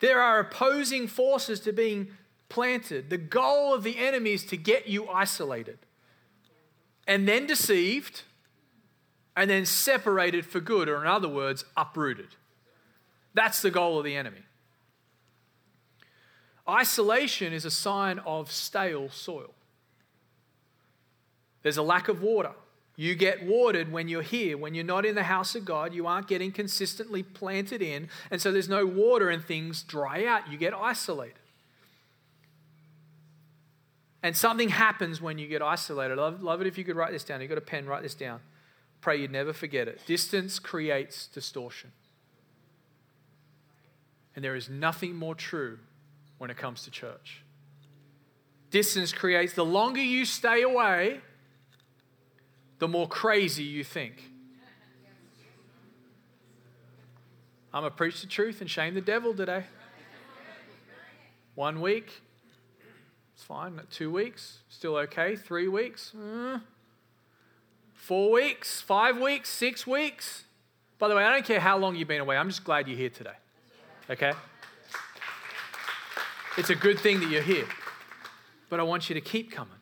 There 0.00 0.20
are 0.20 0.38
opposing 0.40 1.08
forces 1.08 1.58
to 1.60 1.72
being 1.72 2.08
planted. 2.50 3.08
The 3.08 3.16
goal 3.16 3.72
of 3.72 3.82
the 3.82 3.98
enemy 3.98 4.34
is 4.34 4.44
to 4.46 4.58
get 4.58 4.86
you 4.86 5.08
isolated 5.08 5.78
and 7.06 7.26
then 7.26 7.46
deceived 7.46 8.22
and 9.34 9.48
then 9.48 9.64
separated 9.64 10.44
for 10.44 10.60
good, 10.60 10.88
or 10.88 11.00
in 11.00 11.06
other 11.06 11.28
words, 11.28 11.64
uprooted. 11.76 12.28
That's 13.32 13.62
the 13.62 13.70
goal 13.70 13.98
of 13.98 14.04
the 14.04 14.14
enemy. 14.14 14.42
Isolation 16.68 17.52
is 17.52 17.64
a 17.64 17.70
sign 17.70 18.20
of 18.20 18.52
stale 18.52 19.08
soil. 19.08 19.54
There's 21.64 21.78
a 21.78 21.82
lack 21.82 22.06
of 22.06 22.22
water. 22.22 22.52
You 22.94 23.16
get 23.16 23.44
watered 23.44 23.90
when 23.90 24.06
you're 24.06 24.22
here. 24.22 24.56
When 24.56 24.74
you're 24.74 24.84
not 24.84 25.04
in 25.04 25.16
the 25.16 25.24
house 25.24 25.56
of 25.56 25.64
God, 25.64 25.92
you 25.92 26.06
aren't 26.06 26.28
getting 26.28 26.52
consistently 26.52 27.24
planted 27.24 27.82
in. 27.82 28.08
And 28.30 28.40
so 28.40 28.52
there's 28.52 28.68
no 28.68 28.86
water 28.86 29.30
and 29.30 29.44
things 29.44 29.82
dry 29.82 30.24
out. 30.26 30.48
You 30.52 30.56
get 30.56 30.72
isolated. 30.72 31.40
And 34.22 34.36
something 34.36 34.68
happens 34.68 35.20
when 35.20 35.38
you 35.38 35.48
get 35.48 35.60
isolated. 35.60 36.18
I 36.18 36.22
love, 36.22 36.42
love 36.42 36.60
it 36.60 36.66
if 36.66 36.78
you 36.78 36.84
could 36.84 36.96
write 36.96 37.12
this 37.12 37.24
down. 37.24 37.40
You've 37.40 37.48
got 37.48 37.58
a 37.58 37.62
pen, 37.62 37.86
write 37.86 38.02
this 38.02 38.14
down. 38.14 38.40
pray 39.00 39.20
you'd 39.20 39.32
never 39.32 39.52
forget 39.52 39.88
it. 39.88 40.00
Distance 40.06 40.58
creates 40.58 41.26
distortion. 41.26 41.92
And 44.36 44.44
there 44.44 44.54
is 44.54 44.68
nothing 44.68 45.16
more 45.16 45.34
true 45.34 45.78
when 46.38 46.50
it 46.50 46.56
comes 46.56 46.84
to 46.84 46.90
church. 46.90 47.42
Distance 48.70 49.12
creates, 49.12 49.54
the 49.54 49.64
longer 49.64 50.02
you 50.02 50.24
stay 50.24 50.62
away, 50.62 51.20
the 52.78 52.88
more 52.88 53.08
crazy 53.08 53.64
you 53.64 53.84
think. 53.84 54.30
I'm 57.72 57.82
going 57.82 57.90
to 57.90 57.96
preach 57.96 58.20
the 58.20 58.28
truth 58.28 58.60
and 58.60 58.70
shame 58.70 58.94
the 58.94 59.00
devil 59.00 59.34
today. 59.34 59.64
One 61.56 61.80
week, 61.80 62.22
it's 63.34 63.42
fine. 63.42 63.80
Two 63.90 64.10
weeks, 64.10 64.58
still 64.68 64.96
okay. 64.96 65.34
Three 65.34 65.68
weeks, 65.68 66.14
uh, 66.14 66.60
four 67.92 68.30
weeks, 68.30 68.80
five 68.80 69.20
weeks, 69.20 69.48
six 69.48 69.86
weeks. 69.86 70.44
By 70.98 71.08
the 71.08 71.16
way, 71.16 71.24
I 71.24 71.32
don't 71.32 71.44
care 71.44 71.60
how 71.60 71.76
long 71.76 71.96
you've 71.96 72.08
been 72.08 72.20
away. 72.20 72.36
I'm 72.36 72.48
just 72.48 72.64
glad 72.64 72.86
you're 72.86 72.96
here 72.96 73.10
today. 73.10 73.34
Okay? 74.08 74.32
It's 76.56 76.70
a 76.70 76.76
good 76.76 77.00
thing 77.00 77.20
that 77.20 77.28
you're 77.28 77.42
here. 77.42 77.66
But 78.70 78.78
I 78.78 78.84
want 78.84 79.08
you 79.08 79.14
to 79.14 79.20
keep 79.20 79.50
coming. 79.50 79.78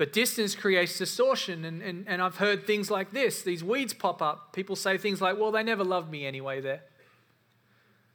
But 0.00 0.14
distance 0.14 0.54
creates 0.54 0.96
distortion. 0.96 1.66
And, 1.66 1.82
and, 1.82 2.08
and 2.08 2.22
I've 2.22 2.38
heard 2.38 2.66
things 2.66 2.90
like 2.90 3.12
this 3.12 3.42
these 3.42 3.62
weeds 3.62 3.92
pop 3.92 4.22
up. 4.22 4.54
People 4.54 4.74
say 4.74 4.96
things 4.96 5.20
like, 5.20 5.38
well, 5.38 5.52
they 5.52 5.62
never 5.62 5.84
loved 5.84 6.10
me 6.10 6.24
anyway 6.24 6.62
there. 6.62 6.80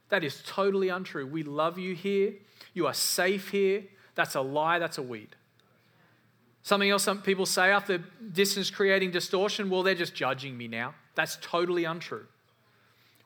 That 0.09 0.23
is 0.23 0.41
totally 0.47 0.89
untrue. 0.89 1.27
We 1.27 1.43
love 1.43 1.77
you 1.77 1.93
here. 1.93 2.33
You 2.73 2.87
are 2.87 2.93
safe 2.95 3.49
here. 3.49 3.83
That's 4.15 4.33
a 4.33 4.41
lie. 4.41 4.79
That's 4.79 4.97
a 4.97 5.03
weed. 5.03 5.35
Something 6.63 6.89
else 6.89 7.03
some 7.03 7.21
people 7.21 7.45
say 7.45 7.69
after 7.69 7.99
distance 8.31 8.71
creating 8.71 9.11
distortion, 9.11 9.69
well, 9.69 9.83
they're 9.83 9.93
just 9.93 10.15
judging 10.15 10.57
me 10.57 10.67
now. 10.67 10.95
That's 11.13 11.37
totally 11.39 11.83
untrue. 11.83 12.25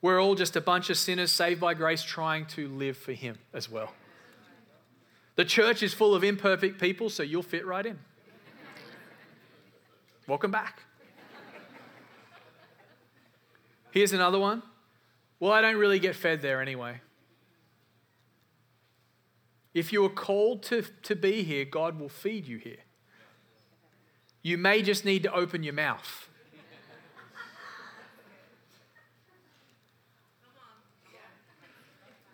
We're 0.01 0.21
all 0.21 0.35
just 0.35 0.57
a 0.57 0.61
bunch 0.61 0.89
of 0.89 0.97
sinners 0.97 1.31
saved 1.31 1.61
by 1.61 1.75
grace 1.75 2.03
trying 2.03 2.45
to 2.47 2.67
live 2.67 2.97
for 2.97 3.13
Him 3.13 3.37
as 3.53 3.71
well. 3.71 3.93
The 5.37 5.45
church 5.45 5.81
is 5.81 5.93
full 5.93 6.13
of 6.13 6.25
imperfect 6.25 6.77
people, 6.81 7.09
so 7.09 7.23
you'll 7.23 7.41
fit 7.41 7.65
right 7.65 7.85
in. 7.85 7.99
Welcome 10.29 10.51
back. 10.51 10.83
Here's 13.89 14.13
another 14.13 14.37
one. 14.37 14.61
Well, 15.39 15.51
I 15.51 15.59
don't 15.59 15.77
really 15.77 15.97
get 15.97 16.15
fed 16.15 16.43
there 16.43 16.61
anyway. 16.61 17.01
If 19.73 19.91
you 19.91 20.05
are 20.05 20.09
called 20.09 20.61
to, 20.63 20.83
to 21.01 21.15
be 21.15 21.41
here, 21.41 21.65
God 21.65 21.99
will 21.99 22.09
feed 22.09 22.47
you 22.47 22.59
here. 22.59 22.83
You 24.43 24.59
may 24.59 24.83
just 24.83 25.03
need 25.03 25.23
to 25.23 25.33
open 25.33 25.63
your 25.63 25.73
mouth. 25.73 26.29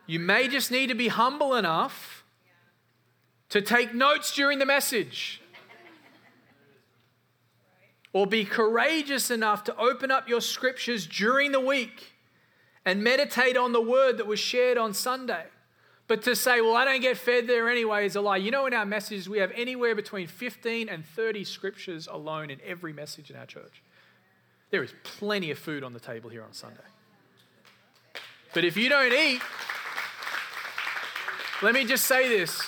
You 0.05 0.19
may 0.19 0.49
just 0.49 0.69
need 0.69 0.87
to 0.87 0.95
be 0.95 1.07
humble 1.07 1.55
enough 1.55 2.25
to 3.47 3.61
take 3.61 3.95
notes 3.95 4.35
during 4.35 4.59
the 4.59 4.65
message. 4.65 5.41
Or 8.15 8.25
be 8.25 8.45
courageous 8.45 9.29
enough 9.29 9.65
to 9.65 9.75
open 9.75 10.09
up 10.09 10.29
your 10.29 10.39
scriptures 10.39 11.05
during 11.05 11.51
the 11.51 11.59
week 11.59 12.13
and 12.85 13.03
meditate 13.03 13.57
on 13.57 13.73
the 13.73 13.81
word 13.81 14.19
that 14.19 14.25
was 14.25 14.39
shared 14.39 14.77
on 14.77 14.93
Sunday. 14.93 15.43
But 16.07 16.21
to 16.21 16.33
say, 16.33 16.61
well, 16.61 16.77
I 16.77 16.85
don't 16.85 17.01
get 17.01 17.17
fed 17.17 17.45
there 17.45 17.69
anyway 17.69 18.05
is 18.05 18.15
a 18.15 18.21
lie. 18.21 18.37
You 18.37 18.51
know, 18.51 18.67
in 18.67 18.73
our 18.73 18.85
messages, 18.85 19.27
we 19.27 19.39
have 19.39 19.51
anywhere 19.53 19.95
between 19.95 20.27
15 20.27 20.87
and 20.87 21.05
30 21.05 21.43
scriptures 21.43 22.07
alone 22.09 22.49
in 22.49 22.61
every 22.65 22.93
message 22.93 23.29
in 23.29 23.35
our 23.35 23.45
church. 23.45 23.83
There 24.69 24.81
is 24.81 24.93
plenty 25.03 25.51
of 25.51 25.59
food 25.59 25.83
on 25.83 25.91
the 25.91 25.99
table 25.99 26.29
here 26.29 26.43
on 26.43 26.53
Sunday. 26.53 26.79
But 28.53 28.63
if 28.63 28.77
you 28.77 28.87
don't 28.87 29.11
eat, 29.11 29.41
let 31.61 31.73
me 31.73 31.83
just 31.83 32.05
say 32.05 32.29
this. 32.29 32.61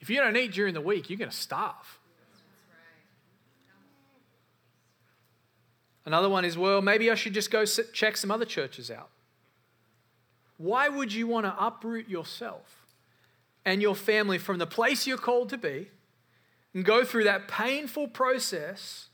If 0.00 0.10
you 0.10 0.16
don't 0.16 0.36
eat 0.36 0.50
during 0.50 0.74
the 0.74 0.80
week, 0.80 1.08
you're 1.08 1.20
going 1.20 1.30
to 1.30 1.36
starve. 1.36 2.00
Another 6.06 6.28
one 6.28 6.44
is, 6.44 6.58
well, 6.58 6.82
maybe 6.82 7.10
I 7.10 7.14
should 7.14 7.34
just 7.34 7.50
go 7.50 7.64
check 7.64 8.16
some 8.16 8.30
other 8.30 8.44
churches 8.44 8.90
out. 8.90 9.08
Why 10.56 10.88
would 10.88 11.12
you 11.12 11.26
want 11.26 11.46
to 11.46 11.54
uproot 11.58 12.08
yourself 12.08 12.86
and 13.64 13.80
your 13.80 13.94
family 13.94 14.38
from 14.38 14.58
the 14.58 14.66
place 14.66 15.06
you're 15.06 15.16
called 15.16 15.48
to 15.48 15.58
be 15.58 15.90
and 16.74 16.84
go 16.84 17.04
through 17.04 17.24
that 17.24 17.48
painful 17.48 18.08
process? 18.08 19.08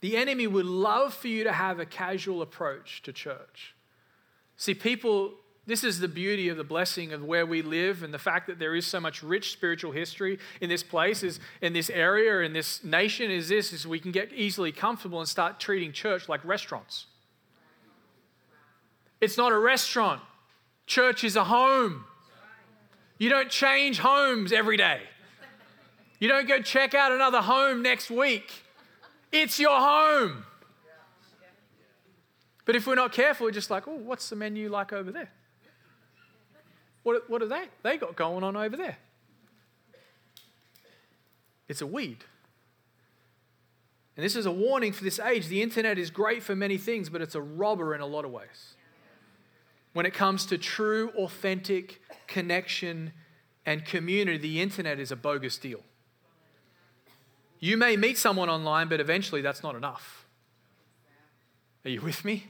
The 0.00 0.16
enemy 0.16 0.46
would 0.46 0.66
love 0.66 1.12
for 1.12 1.28
you 1.28 1.44
to 1.44 1.52
have 1.52 1.78
a 1.78 1.84
casual 1.84 2.40
approach 2.40 3.02
to 3.02 3.12
church. 3.12 3.74
See, 4.56 4.74
people 4.74 5.34
this 5.70 5.84
is 5.84 6.00
the 6.00 6.08
beauty 6.08 6.48
of 6.48 6.56
the 6.56 6.64
blessing 6.64 7.12
of 7.12 7.24
where 7.24 7.46
we 7.46 7.62
live 7.62 8.02
and 8.02 8.12
the 8.12 8.18
fact 8.18 8.46
that 8.48 8.58
there 8.58 8.74
is 8.74 8.86
so 8.86 8.98
much 8.98 9.22
rich 9.22 9.52
spiritual 9.52 9.92
history 9.92 10.38
in 10.60 10.68
this 10.68 10.82
place 10.82 11.22
is 11.22 11.38
in 11.60 11.72
this 11.72 11.90
area 11.90 12.40
in 12.40 12.52
this 12.52 12.82
nation 12.82 13.30
is 13.30 13.48
this 13.48 13.72
is 13.72 13.86
we 13.86 14.00
can 14.00 14.10
get 14.10 14.32
easily 14.32 14.72
comfortable 14.72 15.20
and 15.20 15.28
start 15.28 15.60
treating 15.60 15.92
church 15.92 16.28
like 16.28 16.44
restaurants. 16.44 17.06
It's 19.20 19.36
not 19.36 19.52
a 19.52 19.58
restaurant. 19.58 20.22
Church 20.86 21.24
is 21.24 21.36
a 21.36 21.44
home. 21.44 22.04
You 23.18 23.28
don't 23.28 23.50
change 23.50 23.98
homes 23.98 24.50
every 24.52 24.76
day. 24.76 25.00
You 26.18 26.28
don't 26.28 26.48
go 26.48 26.60
check 26.60 26.94
out 26.94 27.12
another 27.12 27.42
home 27.42 27.82
next 27.82 28.10
week. 28.10 28.50
It's 29.30 29.58
your 29.60 29.78
home. 29.78 30.44
But 32.64 32.76
if 32.76 32.86
we're 32.86 32.94
not 32.94 33.12
careful, 33.12 33.46
we're 33.46 33.52
just 33.52 33.70
like, 33.70 33.86
oh, 33.86 33.94
what's 33.94 34.28
the 34.30 34.36
menu 34.36 34.68
like 34.68 34.92
over 34.92 35.10
there? 35.10 35.30
What, 37.02 37.28
what 37.30 37.42
are 37.42 37.46
they? 37.46 37.64
They 37.82 37.96
got 37.96 38.16
going 38.16 38.44
on 38.44 38.56
over 38.56 38.76
there. 38.76 38.98
It's 41.68 41.80
a 41.80 41.86
weed. 41.86 42.24
And 44.16 44.24
this 44.24 44.36
is 44.36 44.44
a 44.44 44.50
warning 44.50 44.92
for 44.92 45.04
this 45.04 45.18
age. 45.18 45.46
The 45.48 45.62
internet 45.62 45.96
is 45.96 46.10
great 46.10 46.42
for 46.42 46.54
many 46.54 46.76
things, 46.76 47.08
but 47.08 47.22
it's 47.22 47.34
a 47.34 47.40
robber 47.40 47.94
in 47.94 48.00
a 48.00 48.06
lot 48.06 48.24
of 48.24 48.32
ways. 48.32 48.74
When 49.92 50.04
it 50.04 50.14
comes 50.14 50.46
to 50.46 50.58
true, 50.58 51.10
authentic 51.16 52.00
connection 52.26 53.12
and 53.64 53.84
community, 53.84 54.38
the 54.38 54.60
internet 54.60 54.98
is 55.00 55.10
a 55.10 55.16
bogus 55.16 55.56
deal. 55.58 55.80
You 57.60 57.76
may 57.76 57.96
meet 57.96 58.18
someone 58.18 58.48
online, 58.48 58.88
but 58.88 59.00
eventually 59.00 59.42
that's 59.42 59.62
not 59.62 59.74
enough. 59.74 60.26
Are 61.84 61.90
you 61.90 62.00
with 62.00 62.24
me? 62.24 62.46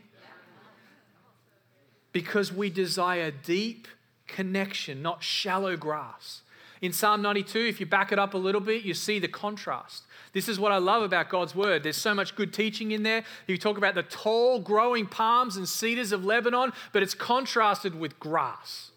Because 2.12 2.52
we 2.52 2.70
desire 2.70 3.30
deep 3.30 3.86
connection, 4.30 5.02
not 5.02 5.22
shallow 5.22 5.76
grass. 5.76 6.42
In 6.80 6.92
Psalm 6.94 7.20
92, 7.20 7.58
if 7.58 7.78
you 7.80 7.84
back 7.84 8.10
it 8.10 8.18
up 8.18 8.32
a 8.32 8.38
little 8.38 8.60
bit, 8.60 8.84
you 8.84 8.94
see 8.94 9.18
the 9.18 9.28
contrast. 9.28 10.04
This 10.32 10.48
is 10.48 10.58
what 10.58 10.72
I 10.72 10.78
love 10.78 11.02
about 11.02 11.28
God's 11.28 11.54
word. 11.54 11.82
There's 11.82 11.96
so 11.96 12.14
much 12.14 12.34
good 12.34 12.54
teaching 12.54 12.92
in 12.92 13.02
there. 13.02 13.24
You 13.46 13.58
talk 13.58 13.76
about 13.76 13.94
the 13.94 14.02
tall, 14.02 14.60
growing 14.60 15.06
palms 15.06 15.56
and 15.56 15.68
cedars 15.68 16.10
of 16.12 16.24
Lebanon, 16.24 16.72
but 16.92 17.02
it's 17.02 17.14
contrasted 17.14 17.98
with 17.98 18.18
grass. 18.18 18.92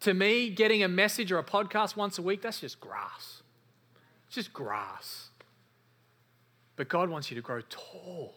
To 0.00 0.14
me, 0.14 0.48
getting 0.48 0.82
a 0.82 0.88
message 0.88 1.32
or 1.32 1.38
a 1.38 1.44
podcast 1.44 1.96
once 1.96 2.18
a 2.18 2.22
week, 2.22 2.40
that's 2.42 2.60
just 2.60 2.80
grass. 2.80 3.42
It's 4.26 4.36
just 4.36 4.52
grass. 4.52 5.28
But 6.76 6.88
God 6.88 7.10
wants 7.10 7.30
you 7.30 7.34
to 7.34 7.42
grow 7.42 7.60
tall 7.68 8.36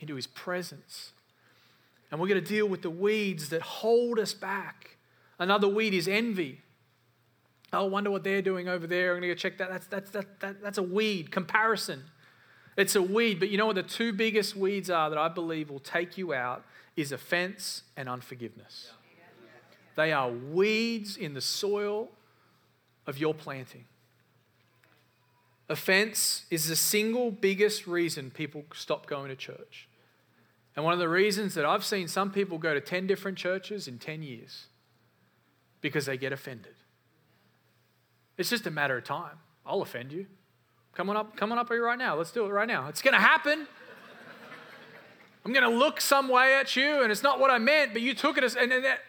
into 0.00 0.16
His 0.16 0.26
presence. 0.26 1.12
And 2.10 2.20
we're 2.20 2.28
going 2.28 2.42
to 2.42 2.48
deal 2.48 2.66
with 2.66 2.82
the 2.82 2.90
weeds 2.90 3.50
that 3.50 3.62
hold 3.62 4.18
us 4.18 4.34
back. 4.34 4.96
Another 5.40 5.66
weed 5.66 5.94
is 5.94 6.06
envy. 6.06 6.60
Oh, 7.72 7.86
I 7.86 7.88
wonder 7.88 8.10
what 8.10 8.22
they're 8.22 8.42
doing 8.42 8.68
over 8.68 8.86
there. 8.86 9.14
I'm 9.14 9.20
going 9.20 9.22
to 9.22 9.28
go 9.28 9.34
check 9.34 9.58
that. 9.58 9.70
That's, 9.70 9.86
that's, 9.86 10.10
that, 10.10 10.40
that, 10.40 10.62
that's 10.62 10.78
a 10.78 10.82
weed. 10.82 11.32
Comparison. 11.32 12.04
It's 12.76 12.94
a 12.94 13.02
weed. 13.02 13.40
But 13.40 13.48
you 13.48 13.56
know 13.56 13.66
what 13.66 13.76
the 13.76 13.82
two 13.82 14.12
biggest 14.12 14.54
weeds 14.54 14.90
are 14.90 15.08
that 15.08 15.18
I 15.18 15.28
believe 15.28 15.70
will 15.70 15.80
take 15.80 16.18
you 16.18 16.34
out 16.34 16.64
is 16.94 17.10
offense 17.10 17.84
and 17.96 18.08
unforgiveness. 18.08 18.90
They 19.96 20.12
are 20.12 20.30
weeds 20.30 21.16
in 21.16 21.34
the 21.34 21.40
soil 21.40 22.10
of 23.06 23.18
your 23.18 23.34
planting. 23.34 23.86
Offense 25.68 26.44
is 26.50 26.68
the 26.68 26.76
single 26.76 27.30
biggest 27.30 27.86
reason 27.86 28.30
people 28.30 28.64
stop 28.74 29.06
going 29.06 29.28
to 29.28 29.36
church. 29.36 29.88
And 30.76 30.84
one 30.84 30.92
of 30.92 31.00
the 31.00 31.08
reasons 31.08 31.54
that 31.54 31.64
I've 31.64 31.84
seen 31.84 32.08
some 32.08 32.30
people 32.30 32.58
go 32.58 32.74
to 32.74 32.80
10 32.80 33.06
different 33.06 33.38
churches 33.38 33.88
in 33.88 33.98
10 33.98 34.22
years 34.22 34.66
because 35.80 36.06
they 36.06 36.16
get 36.16 36.32
offended. 36.32 36.74
It's 38.36 38.50
just 38.50 38.66
a 38.66 38.70
matter 38.70 38.96
of 38.96 39.04
time. 39.04 39.38
I'll 39.66 39.82
offend 39.82 40.12
you. 40.12 40.26
Come 40.94 41.10
on 41.10 41.16
up, 41.16 41.36
come 41.36 41.52
on 41.52 41.58
up 41.58 41.68
here 41.68 41.84
right 41.84 41.98
now. 41.98 42.16
Let's 42.16 42.32
do 42.32 42.44
it 42.44 42.48
right 42.48 42.68
now. 42.68 42.88
It's 42.88 43.02
going 43.02 43.14
to 43.14 43.20
happen. 43.20 43.66
I'm 45.44 45.52
going 45.52 45.70
to 45.70 45.76
look 45.76 46.00
some 46.00 46.28
way 46.28 46.54
at 46.54 46.76
you, 46.76 47.02
and 47.02 47.10
it's 47.10 47.22
not 47.22 47.40
what 47.40 47.50
I 47.50 47.58
meant, 47.58 47.92
but 47.92 48.02
you 48.02 48.14
took 48.14 48.36
it 48.36 48.44
as, 48.44 48.56
and, 48.56 48.72
and 48.72 48.84
that, 48.84 49.00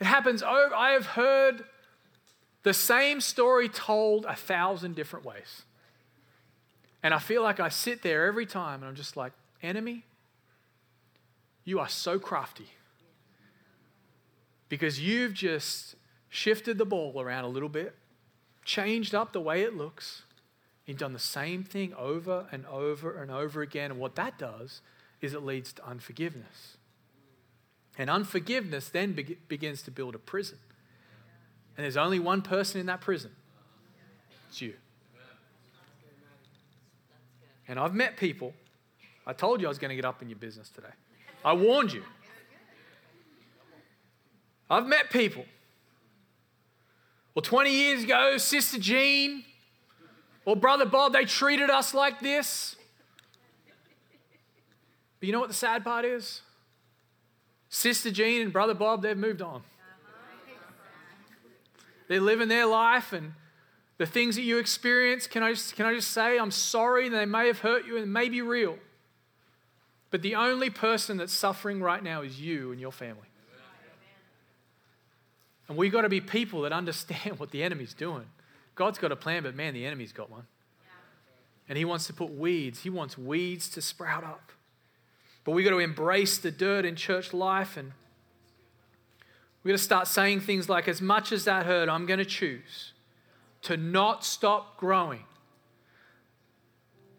it 0.00 0.04
happens. 0.04 0.42
Oh, 0.42 0.70
I 0.74 0.90
have 0.90 1.06
heard 1.06 1.64
the 2.64 2.74
same 2.74 3.20
story 3.20 3.68
told 3.68 4.24
a 4.24 4.34
thousand 4.34 4.96
different 4.96 5.24
ways. 5.24 5.62
And 7.02 7.14
I 7.14 7.20
feel 7.20 7.42
like 7.42 7.60
I 7.60 7.68
sit 7.68 8.02
there 8.02 8.26
every 8.26 8.46
time 8.46 8.80
and 8.80 8.88
I'm 8.88 8.96
just 8.96 9.16
like, 9.16 9.32
enemy, 9.62 10.04
you 11.64 11.78
are 11.78 11.88
so 11.88 12.18
crafty. 12.18 12.66
Because 14.68 15.00
you've 15.00 15.32
just 15.32 15.94
shifted 16.28 16.78
the 16.78 16.84
ball 16.84 17.20
around 17.20 17.44
a 17.44 17.48
little 17.48 17.68
bit, 17.68 17.94
changed 18.64 19.14
up 19.14 19.32
the 19.32 19.40
way 19.40 19.62
it 19.62 19.76
looks. 19.76 20.22
You've 20.86 20.98
done 20.98 21.12
the 21.12 21.18
same 21.18 21.64
thing 21.64 21.94
over 21.94 22.46
and 22.52 22.66
over 22.66 23.20
and 23.20 23.30
over 23.30 23.62
again. 23.62 23.90
And 23.90 24.00
what 24.00 24.16
that 24.16 24.38
does 24.38 24.80
is 25.20 25.34
it 25.34 25.42
leads 25.42 25.72
to 25.74 25.86
unforgiveness. 25.86 26.76
And 27.98 28.10
unforgiveness 28.10 28.88
then 28.88 29.12
be- 29.12 29.38
begins 29.48 29.82
to 29.82 29.90
build 29.90 30.14
a 30.14 30.18
prison. 30.18 30.58
And 31.76 31.84
there's 31.84 31.96
only 31.96 32.18
one 32.18 32.42
person 32.42 32.80
in 32.80 32.86
that 32.86 33.00
prison 33.00 33.30
it's 34.48 34.62
you. 34.62 34.74
And 37.68 37.78
I've 37.78 37.94
met 37.94 38.16
people. 38.16 38.54
I 39.26 39.32
told 39.32 39.60
you 39.60 39.66
I 39.66 39.68
was 39.68 39.78
going 39.78 39.88
to 39.88 39.96
get 39.96 40.04
up 40.04 40.22
in 40.22 40.28
your 40.28 40.38
business 40.38 40.70
today. 40.70 40.94
I 41.44 41.52
warned 41.52 41.92
you. 41.92 42.02
I've 44.68 44.86
met 44.86 45.10
people. 45.10 45.44
Well, 47.34 47.42
20 47.42 47.70
years 47.70 48.04
ago, 48.04 48.38
Sister 48.38 48.78
Jean 48.78 49.44
or 50.44 50.56
Brother 50.56 50.86
Bob, 50.86 51.12
they 51.12 51.24
treated 51.24 51.70
us 51.70 51.92
like 51.92 52.20
this. 52.20 52.76
But 55.20 55.26
you 55.26 55.32
know 55.32 55.40
what 55.40 55.48
the 55.48 55.54
sad 55.54 55.84
part 55.84 56.04
is? 56.04 56.40
Sister 57.68 58.10
Jean 58.10 58.42
and 58.42 58.52
Brother 58.52 58.74
Bob, 58.74 59.02
they've 59.02 59.16
moved 59.16 59.42
on. 59.42 59.62
They're 62.08 62.20
living 62.20 62.48
their 62.48 62.66
life 62.66 63.12
and 63.12 63.34
the 63.98 64.06
things 64.06 64.36
that 64.36 64.42
you 64.42 64.58
experience, 64.58 65.26
can 65.26 65.42
I 65.42 65.52
just, 65.52 65.74
can 65.74 65.86
I 65.86 65.94
just 65.94 66.12
say, 66.12 66.38
I'm 66.38 66.50
sorry, 66.50 67.08
they 67.08 67.24
may 67.24 67.46
have 67.46 67.60
hurt 67.60 67.86
you 67.86 67.96
and 67.96 68.12
may 68.12 68.28
be 68.28 68.42
real. 68.42 68.78
But 70.10 70.22
the 70.22 70.34
only 70.34 70.70
person 70.70 71.16
that's 71.16 71.32
suffering 71.32 71.80
right 71.80 72.02
now 72.02 72.22
is 72.22 72.40
you 72.40 72.72
and 72.72 72.80
your 72.80 72.92
family. 72.92 73.28
And 75.68 75.76
we've 75.76 75.92
got 75.92 76.02
to 76.02 76.08
be 76.08 76.20
people 76.20 76.62
that 76.62 76.72
understand 76.72 77.38
what 77.38 77.50
the 77.50 77.62
enemy's 77.62 77.94
doing. 77.94 78.26
God's 78.74 78.98
got 78.98 79.10
a 79.10 79.16
plan, 79.16 79.42
but 79.42 79.54
man, 79.54 79.74
the 79.74 79.86
enemy's 79.86 80.12
got 80.12 80.30
one. 80.30 80.46
And 81.68 81.76
he 81.76 81.84
wants 81.84 82.06
to 82.06 82.12
put 82.12 82.30
weeds, 82.30 82.80
he 82.80 82.90
wants 82.90 83.18
weeds 83.18 83.68
to 83.70 83.82
sprout 83.82 84.22
up. 84.22 84.52
But 85.44 85.52
we've 85.52 85.64
got 85.64 85.72
to 85.72 85.78
embrace 85.78 86.38
the 86.38 86.50
dirt 86.50 86.84
in 86.84 86.96
church 86.96 87.32
life 87.32 87.76
and 87.76 87.92
we've 89.62 89.72
got 89.72 89.78
to 89.78 89.84
start 89.84 90.06
saying 90.06 90.40
things 90.40 90.68
like, 90.68 90.86
as 90.86 91.00
much 91.00 91.32
as 91.32 91.44
that 91.44 91.66
hurt, 91.66 91.88
I'm 91.88 92.06
going 92.06 92.18
to 92.18 92.24
choose 92.24 92.92
to 93.62 93.76
not 93.76 94.24
stop 94.24 94.76
growing, 94.76 95.24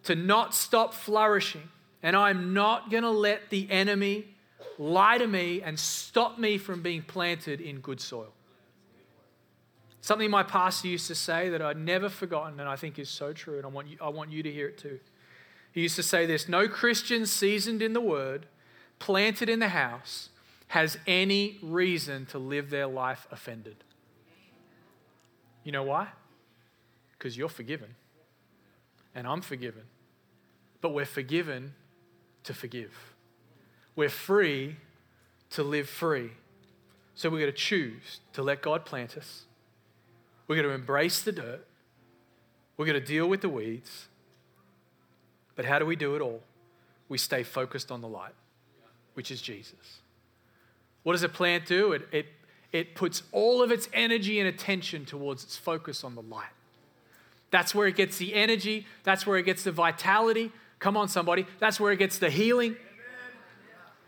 to 0.04 0.16
not 0.16 0.54
stop 0.54 0.94
flourishing. 0.94 1.70
And 2.04 2.16
I'm 2.16 2.54
not 2.54 2.90
going 2.90 3.04
to 3.04 3.10
let 3.10 3.50
the 3.50 3.70
enemy 3.70 4.28
lie 4.78 5.18
to 5.18 5.28
me 5.28 5.62
and 5.62 5.78
stop 5.78 6.38
me 6.38 6.58
from 6.58 6.82
being 6.82 7.02
planted 7.02 7.60
in 7.60 7.80
good 7.80 8.00
soil. 8.00 8.32
Something 10.08 10.32
my 10.32 10.44
pastor 10.44 10.88
used 10.88 11.08
to 11.08 11.16
say 11.16 11.50
that 11.50 11.62
I'd 11.62 11.76
never 11.76 12.08
forgotten 12.08 12.62
and 12.62 12.70
I 12.70 12.78
think 12.78 12.98
is 12.98 13.10
so 13.10 13.34
true, 13.34 13.58
and 13.58 13.66
I 13.66 13.68
want 13.68 13.90
you, 13.90 13.98
I 14.02 14.08
want 14.08 14.32
you 14.32 14.42
to 14.42 14.50
hear 14.50 14.70
it 14.70 14.78
too. 14.78 15.02
He 15.74 15.82
used 15.82 15.98
to 15.98 16.02
say 16.04 16.26
this 16.26 16.48
No 16.48 16.70
Christian 16.70 17.26
seasoned 17.26 17.82
in 17.82 17.92
the 17.92 18.00
word, 18.00 18.46
planted 19.00 19.50
in 19.50 19.60
the 19.60 19.68
house, 19.68 20.30
has 20.70 20.98
any 21.08 21.58
reason 21.62 22.26
to 22.28 22.40
live 22.40 22.70
their 22.70 22.88
life 22.88 23.28
offended. 23.32 23.84
You 25.66 25.74
know 25.74 25.84
why? 25.84 26.08
Because 27.18 27.38
you're 27.38 27.50
forgiven, 27.50 27.94
and 29.14 29.28
I'm 29.28 29.42
forgiven. 29.42 29.84
But 30.80 30.94
we're 30.94 31.04
forgiven 31.04 31.74
to 32.46 32.54
forgive. 32.54 32.94
We're 33.98 34.08
free 34.08 34.78
to 35.50 35.64
live 35.64 35.90
free. 35.90 36.32
So 37.16 37.30
we're 37.30 37.42
going 37.42 37.52
to 37.52 37.58
choose 37.58 38.22
to 38.32 38.42
let 38.42 38.62
God 38.62 38.86
plant 38.86 39.18
us 39.18 39.44
we're 40.48 40.56
going 40.56 40.68
to 40.68 40.74
embrace 40.74 41.22
the 41.22 41.32
dirt. 41.32 41.66
We're 42.78 42.86
going 42.86 43.00
to 43.00 43.06
deal 43.06 43.28
with 43.28 43.42
the 43.42 43.50
weeds. 43.50 44.08
But 45.56 45.66
how 45.66 45.80
do 45.80 45.86
we 45.86 45.96
do 45.96 46.16
it 46.16 46.22
all? 46.22 46.42
We 47.10 47.18
stay 47.18 47.44
focused 47.44 47.92
on 47.92 48.02
the 48.02 48.08
light, 48.08 48.34
which 49.16 49.32
is 49.32 49.42
Jesus. 49.42 50.02
What 51.04 51.14
does 51.14 51.24
a 51.24 51.30
plant 51.30 51.66
do? 51.66 51.94
It, 51.94 52.08
it, 52.12 52.26
it 52.72 52.96
puts 52.96 53.24
all 53.32 53.64
of 53.64 53.72
its 53.72 53.90
energy 53.94 54.40
and 54.40 54.48
attention 54.48 55.06
towards 55.06 55.44
its 55.44 55.58
focus 55.58 56.04
on 56.04 56.16
the 56.16 56.22
light. 56.22 56.46
That's 57.50 57.74
where 57.74 57.88
it 57.88 57.96
gets 57.96 58.18
the 58.18 58.34
energy, 58.34 58.86
that's 59.04 59.26
where 59.26 59.38
it 59.38 59.44
gets 59.44 59.64
the 59.64 59.72
vitality. 59.72 60.52
Come 60.80 60.96
on, 60.96 61.08
somebody. 61.08 61.48
That's 61.60 61.80
where 61.80 61.92
it 61.92 61.98
gets 61.98 62.20
the 62.20 62.30
healing. 62.30 62.76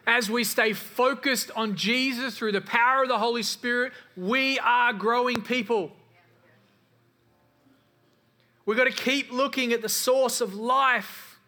As 0.05 0.29
we 0.29 0.43
stay 0.43 0.73
focused 0.73 1.51
on 1.55 1.75
Jesus 1.75 2.37
through 2.37 2.51
the 2.51 2.61
power 2.61 3.03
of 3.03 3.09
the 3.09 3.17
Holy 3.17 3.43
Spirit, 3.43 3.93
we 4.15 4.59
are 4.59 4.93
growing 4.93 5.41
people. 5.41 5.91
We've 8.69 8.77
got 8.77 8.83
to 8.83 8.91
keep 8.91 9.31
looking 9.31 9.73
at 9.73 9.81
the 9.81 9.89
source 9.89 10.41
of 10.41 10.53
life. 10.53 11.39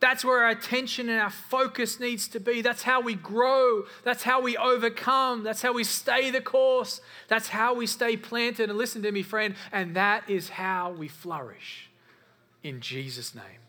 That's 0.00 0.24
where 0.24 0.44
our 0.44 0.48
attention 0.48 1.10
and 1.10 1.20
our 1.20 1.28
focus 1.28 2.00
needs 2.00 2.26
to 2.28 2.40
be. 2.40 2.62
That's 2.62 2.82
how 2.82 3.02
we 3.02 3.14
grow. 3.14 3.82
That's 4.02 4.22
how 4.22 4.40
we 4.40 4.56
overcome. 4.56 5.44
That's 5.44 5.60
how 5.60 5.74
we 5.74 5.84
stay 5.84 6.30
the 6.30 6.40
course. 6.40 7.02
That's 7.28 7.48
how 7.48 7.74
we 7.74 7.86
stay 7.86 8.16
planted. 8.16 8.70
And 8.70 8.78
listen 8.78 9.02
to 9.02 9.12
me, 9.12 9.22
friend, 9.22 9.56
and 9.72 9.94
that 9.94 10.30
is 10.30 10.48
how 10.48 10.92
we 10.92 11.06
flourish 11.06 11.90
in 12.62 12.80
Jesus' 12.80 13.34
name. 13.34 13.60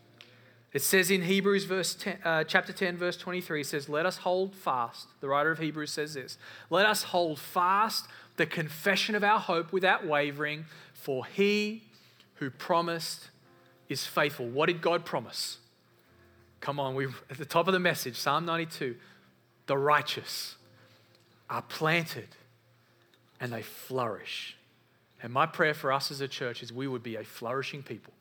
It 0.72 0.84
says 0.84 1.12
in 1.12 1.24
Hebrews 1.24 1.66
verse 1.66 1.96
10, 1.96 2.18
uh, 2.24 2.44
chapter 2.46 2.72
10, 2.72 2.96
verse 2.96 3.18
23, 3.18 3.62
it 3.62 3.68
says, 3.68 3.90
Let 3.90 4.06
us 4.06 4.20
hold 4.20 4.56
fast. 4.56 5.08
The 5.20 5.28
writer 5.28 5.52
of 5.52 5.60
Hebrews 5.60 5.92
says 5.92 6.14
this 6.14 6.38
Let 6.70 6.86
us 6.86 7.04
hold 7.04 7.40
fast 7.40 8.08
the 8.38 8.46
confession 8.46 9.16
of 9.16 9.24
our 9.24 9.40
hope 9.40 9.72
without 9.72 10.06
wavering, 10.06 10.66
for 11.04 11.26
he 11.26 11.84
who 12.36 12.50
promised 12.50 13.30
is 13.90 14.06
faithful. 14.06 14.48
What 14.48 14.68
did 14.68 14.82
God 14.82 15.04
promise? 15.04 15.58
Come 16.62 16.80
on, 16.80 16.96
we 16.96 17.08
at 17.30 17.38
the 17.38 17.46
top 17.46 17.68
of 17.68 17.74
the 17.74 17.80
message, 17.80 18.16
Psalm 18.16 18.46
92. 18.46 18.96
The 19.66 19.78
righteous 19.78 20.56
are 21.50 21.62
planted 21.62 22.30
and 23.42 23.52
they 23.52 23.62
flourish. 23.62 24.56
And 25.22 25.34
my 25.34 25.46
prayer 25.46 25.74
for 25.74 25.92
us 25.92 26.10
as 26.10 26.22
a 26.22 26.28
church 26.28 26.64
is 26.64 26.72
we 26.72 26.88
would 26.88 27.04
be 27.04 27.18
a 27.18 27.24
flourishing 27.26 27.84
people 27.84 28.14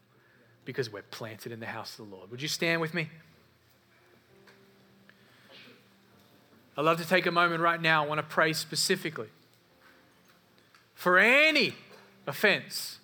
because 0.65 0.91
we're 0.91 1.03
planted 1.03 1.53
in 1.53 1.61
the 1.61 1.67
house 1.67 1.97
of 2.01 2.09
the 2.11 2.17
Lord. 2.17 2.33
Would 2.33 2.43
you 2.43 2.49
stand 2.49 2.81
with 2.81 2.95
me? 2.95 3.09
I'd 6.77 6.85
love 6.85 7.01
to 7.01 7.07
take 7.07 7.27
a 7.27 7.33
moment 7.33 7.63
right 7.63 7.81
now. 7.81 8.05
I 8.05 8.09
want 8.09 8.19
to 8.19 8.27
pray 8.27 8.53
specifically 8.53 9.29
for 10.95 11.19
any 11.19 11.75
offense, 12.27 12.99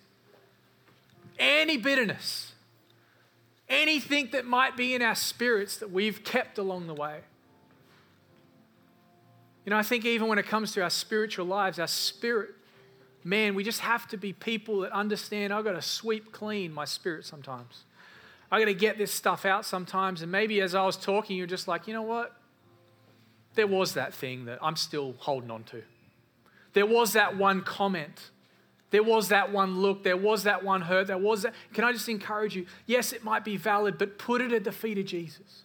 any 1.37 1.77
bitterness, 1.77 2.53
anything 3.67 4.29
that 4.31 4.45
might 4.45 4.75
be 4.75 4.93
in 4.93 5.01
our 5.01 5.15
spirits 5.15 5.77
that 5.77 5.91
we've 5.91 6.23
kept 6.23 6.57
along 6.57 6.87
the 6.87 6.93
way. 6.93 7.19
You 9.65 9.71
know, 9.71 9.77
I 9.77 9.83
think 9.83 10.05
even 10.05 10.27
when 10.27 10.39
it 10.39 10.47
comes 10.47 10.71
to 10.73 10.81
our 10.81 10.89
spiritual 10.89 11.45
lives, 11.45 11.79
our 11.79 11.87
spirit, 11.87 12.49
man, 13.23 13.53
we 13.53 13.63
just 13.63 13.81
have 13.81 14.07
to 14.07 14.17
be 14.17 14.33
people 14.33 14.79
that 14.81 14.91
understand 14.91 15.53
I've 15.53 15.63
got 15.63 15.73
to 15.73 15.81
sweep 15.81 16.31
clean 16.31 16.73
my 16.73 16.85
spirit 16.85 17.25
sometimes. 17.25 17.83
I 18.51 18.59
got 18.59 18.65
to 18.65 18.73
get 18.73 18.97
this 18.97 19.11
stuff 19.11 19.45
out 19.45 19.65
sometimes. 19.65 20.23
And 20.23 20.31
maybe 20.31 20.59
as 20.61 20.73
I 20.73 20.83
was 20.83 20.97
talking, 20.97 21.37
you're 21.37 21.45
just 21.45 21.67
like, 21.67 21.87
you 21.87 21.93
know 21.93 22.01
what? 22.01 22.35
There 23.53 23.67
was 23.67 23.93
that 23.93 24.13
thing 24.13 24.45
that 24.45 24.57
I'm 24.61 24.75
still 24.75 25.13
holding 25.19 25.51
on 25.51 25.63
to. 25.65 25.83
There 26.73 26.85
was 26.85 27.13
that 27.13 27.37
one 27.37 27.61
comment 27.61 28.31
there 28.91 29.03
was 29.03 29.29
that 29.29 29.51
one 29.51 29.79
look, 29.79 30.03
there 30.03 30.17
was 30.17 30.43
that 30.43 30.63
one 30.63 30.81
hurt, 30.81 31.07
there 31.07 31.17
was 31.17 31.43
that. 31.43 31.53
Can 31.73 31.83
I 31.83 31.91
just 31.91 32.09
encourage 32.09 32.55
you? 32.55 32.65
Yes, 32.85 33.13
it 33.13 33.23
might 33.23 33.45
be 33.45 33.55
valid, 33.55 33.97
but 33.97 34.17
put 34.17 34.41
it 34.41 34.51
at 34.51 34.63
the 34.63 34.71
feet 34.71 34.97
of 34.97 35.05
Jesus 35.05 35.63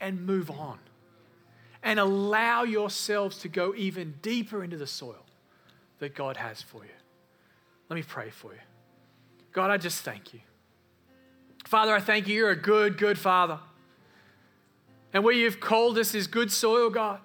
and 0.00 0.24
move 0.24 0.50
on. 0.50 0.78
And 1.82 2.00
allow 2.00 2.64
yourselves 2.64 3.38
to 3.38 3.48
go 3.48 3.74
even 3.76 4.14
deeper 4.22 4.64
into 4.64 4.76
the 4.76 4.86
soil 4.86 5.24
that 5.98 6.14
God 6.14 6.36
has 6.36 6.62
for 6.62 6.84
you. 6.84 6.90
Let 7.88 7.96
me 7.96 8.02
pray 8.02 8.30
for 8.30 8.52
you. 8.52 8.60
God, 9.52 9.70
I 9.70 9.76
just 9.76 10.02
thank 10.02 10.34
you. 10.34 10.40
Father, 11.66 11.94
I 11.94 12.00
thank 12.00 12.26
you. 12.26 12.34
You're 12.34 12.50
a 12.50 12.56
good, 12.56 12.98
good 12.98 13.18
Father. 13.18 13.58
And 15.12 15.22
where 15.22 15.34
you've 15.34 15.60
called 15.60 15.98
us 15.98 16.14
is 16.14 16.26
good 16.26 16.50
soil, 16.50 16.90
God. 16.90 17.20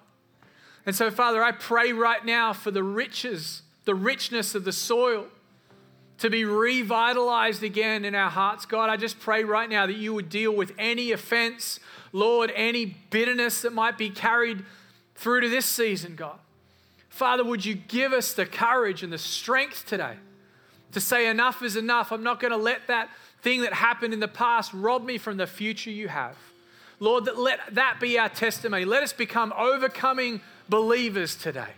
And 0.86 0.94
so, 0.94 1.10
Father, 1.10 1.42
I 1.42 1.52
pray 1.52 1.92
right 1.92 2.24
now 2.24 2.52
for 2.52 2.70
the 2.70 2.82
riches 2.82 3.62
the 3.84 3.94
richness 3.94 4.54
of 4.54 4.64
the 4.64 4.72
soil 4.72 5.26
to 6.18 6.30
be 6.30 6.44
revitalized 6.44 7.62
again 7.62 8.04
in 8.04 8.14
our 8.14 8.30
hearts. 8.30 8.66
God, 8.66 8.88
I 8.88 8.96
just 8.96 9.18
pray 9.18 9.44
right 9.44 9.68
now 9.68 9.86
that 9.86 9.96
you 9.96 10.14
would 10.14 10.28
deal 10.28 10.54
with 10.54 10.72
any 10.78 11.12
offense, 11.12 11.80
Lord, 12.12 12.52
any 12.54 12.96
bitterness 13.10 13.62
that 13.62 13.72
might 13.72 13.98
be 13.98 14.10
carried 14.10 14.64
through 15.16 15.40
to 15.42 15.48
this 15.48 15.66
season, 15.66 16.14
God. 16.14 16.38
Father, 17.08 17.44
would 17.44 17.64
you 17.64 17.74
give 17.74 18.12
us 18.12 18.32
the 18.32 18.46
courage 18.46 19.02
and 19.02 19.12
the 19.12 19.18
strength 19.18 19.86
today 19.86 20.16
To 20.94 21.00
say 21.00 21.26
enough 21.26 21.62
is 21.62 21.76
enough. 21.76 22.12
I'm 22.12 22.22
not 22.22 22.40
going 22.40 22.52
to 22.52 22.56
let 22.56 22.86
that 22.86 23.10
thing 23.42 23.62
that 23.62 23.72
happened 23.72 24.14
in 24.14 24.20
the 24.20 24.28
past 24.28 24.72
rob 24.72 25.04
me 25.04 25.18
from 25.18 25.36
the 25.36 25.46
future 25.46 25.90
you 25.90 26.08
have. 26.08 26.36
Lord, 27.00 27.24
that 27.24 27.36
let 27.36 27.74
that 27.74 27.98
be 28.00 28.16
our 28.18 28.28
testimony. 28.28 28.84
Let 28.84 29.02
us 29.02 29.12
become 29.12 29.52
overcoming 29.58 30.40
believers 30.68 31.34
today, 31.34 31.72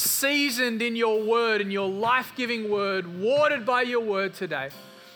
seasoned 0.00 0.82
in 0.82 0.96
your 0.96 1.22
word, 1.22 1.60
in 1.60 1.70
your 1.70 1.88
life 1.88 2.32
giving 2.36 2.70
word, 2.70 3.20
watered 3.20 3.66
by 3.66 3.82
your 3.82 4.00
word 4.00 4.34
today, 4.34 4.70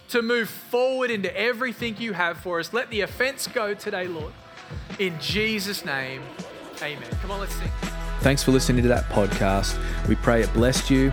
to 0.08 0.22
move 0.22 0.48
forward 0.48 1.10
into 1.10 1.34
everything 1.36 1.96
you 1.98 2.12
have 2.12 2.38
for 2.38 2.60
us. 2.60 2.72
Let 2.72 2.90
the 2.90 3.00
offense 3.00 3.46
go 3.46 3.74
today, 3.74 4.06
Lord. 4.06 4.32
In 4.98 5.18
Jesus' 5.20 5.84
name, 5.84 6.22
amen. 6.82 7.08
Come 7.22 7.30
on, 7.30 7.40
let's 7.40 7.54
sing. 7.54 7.68
Thanks 8.20 8.42
for 8.42 8.52
listening 8.52 8.82
to 8.82 8.88
that 8.88 9.04
podcast. 9.04 9.78
We 10.08 10.14
pray 10.16 10.42
it 10.42 10.52
blessed 10.52 10.90
you 10.90 11.12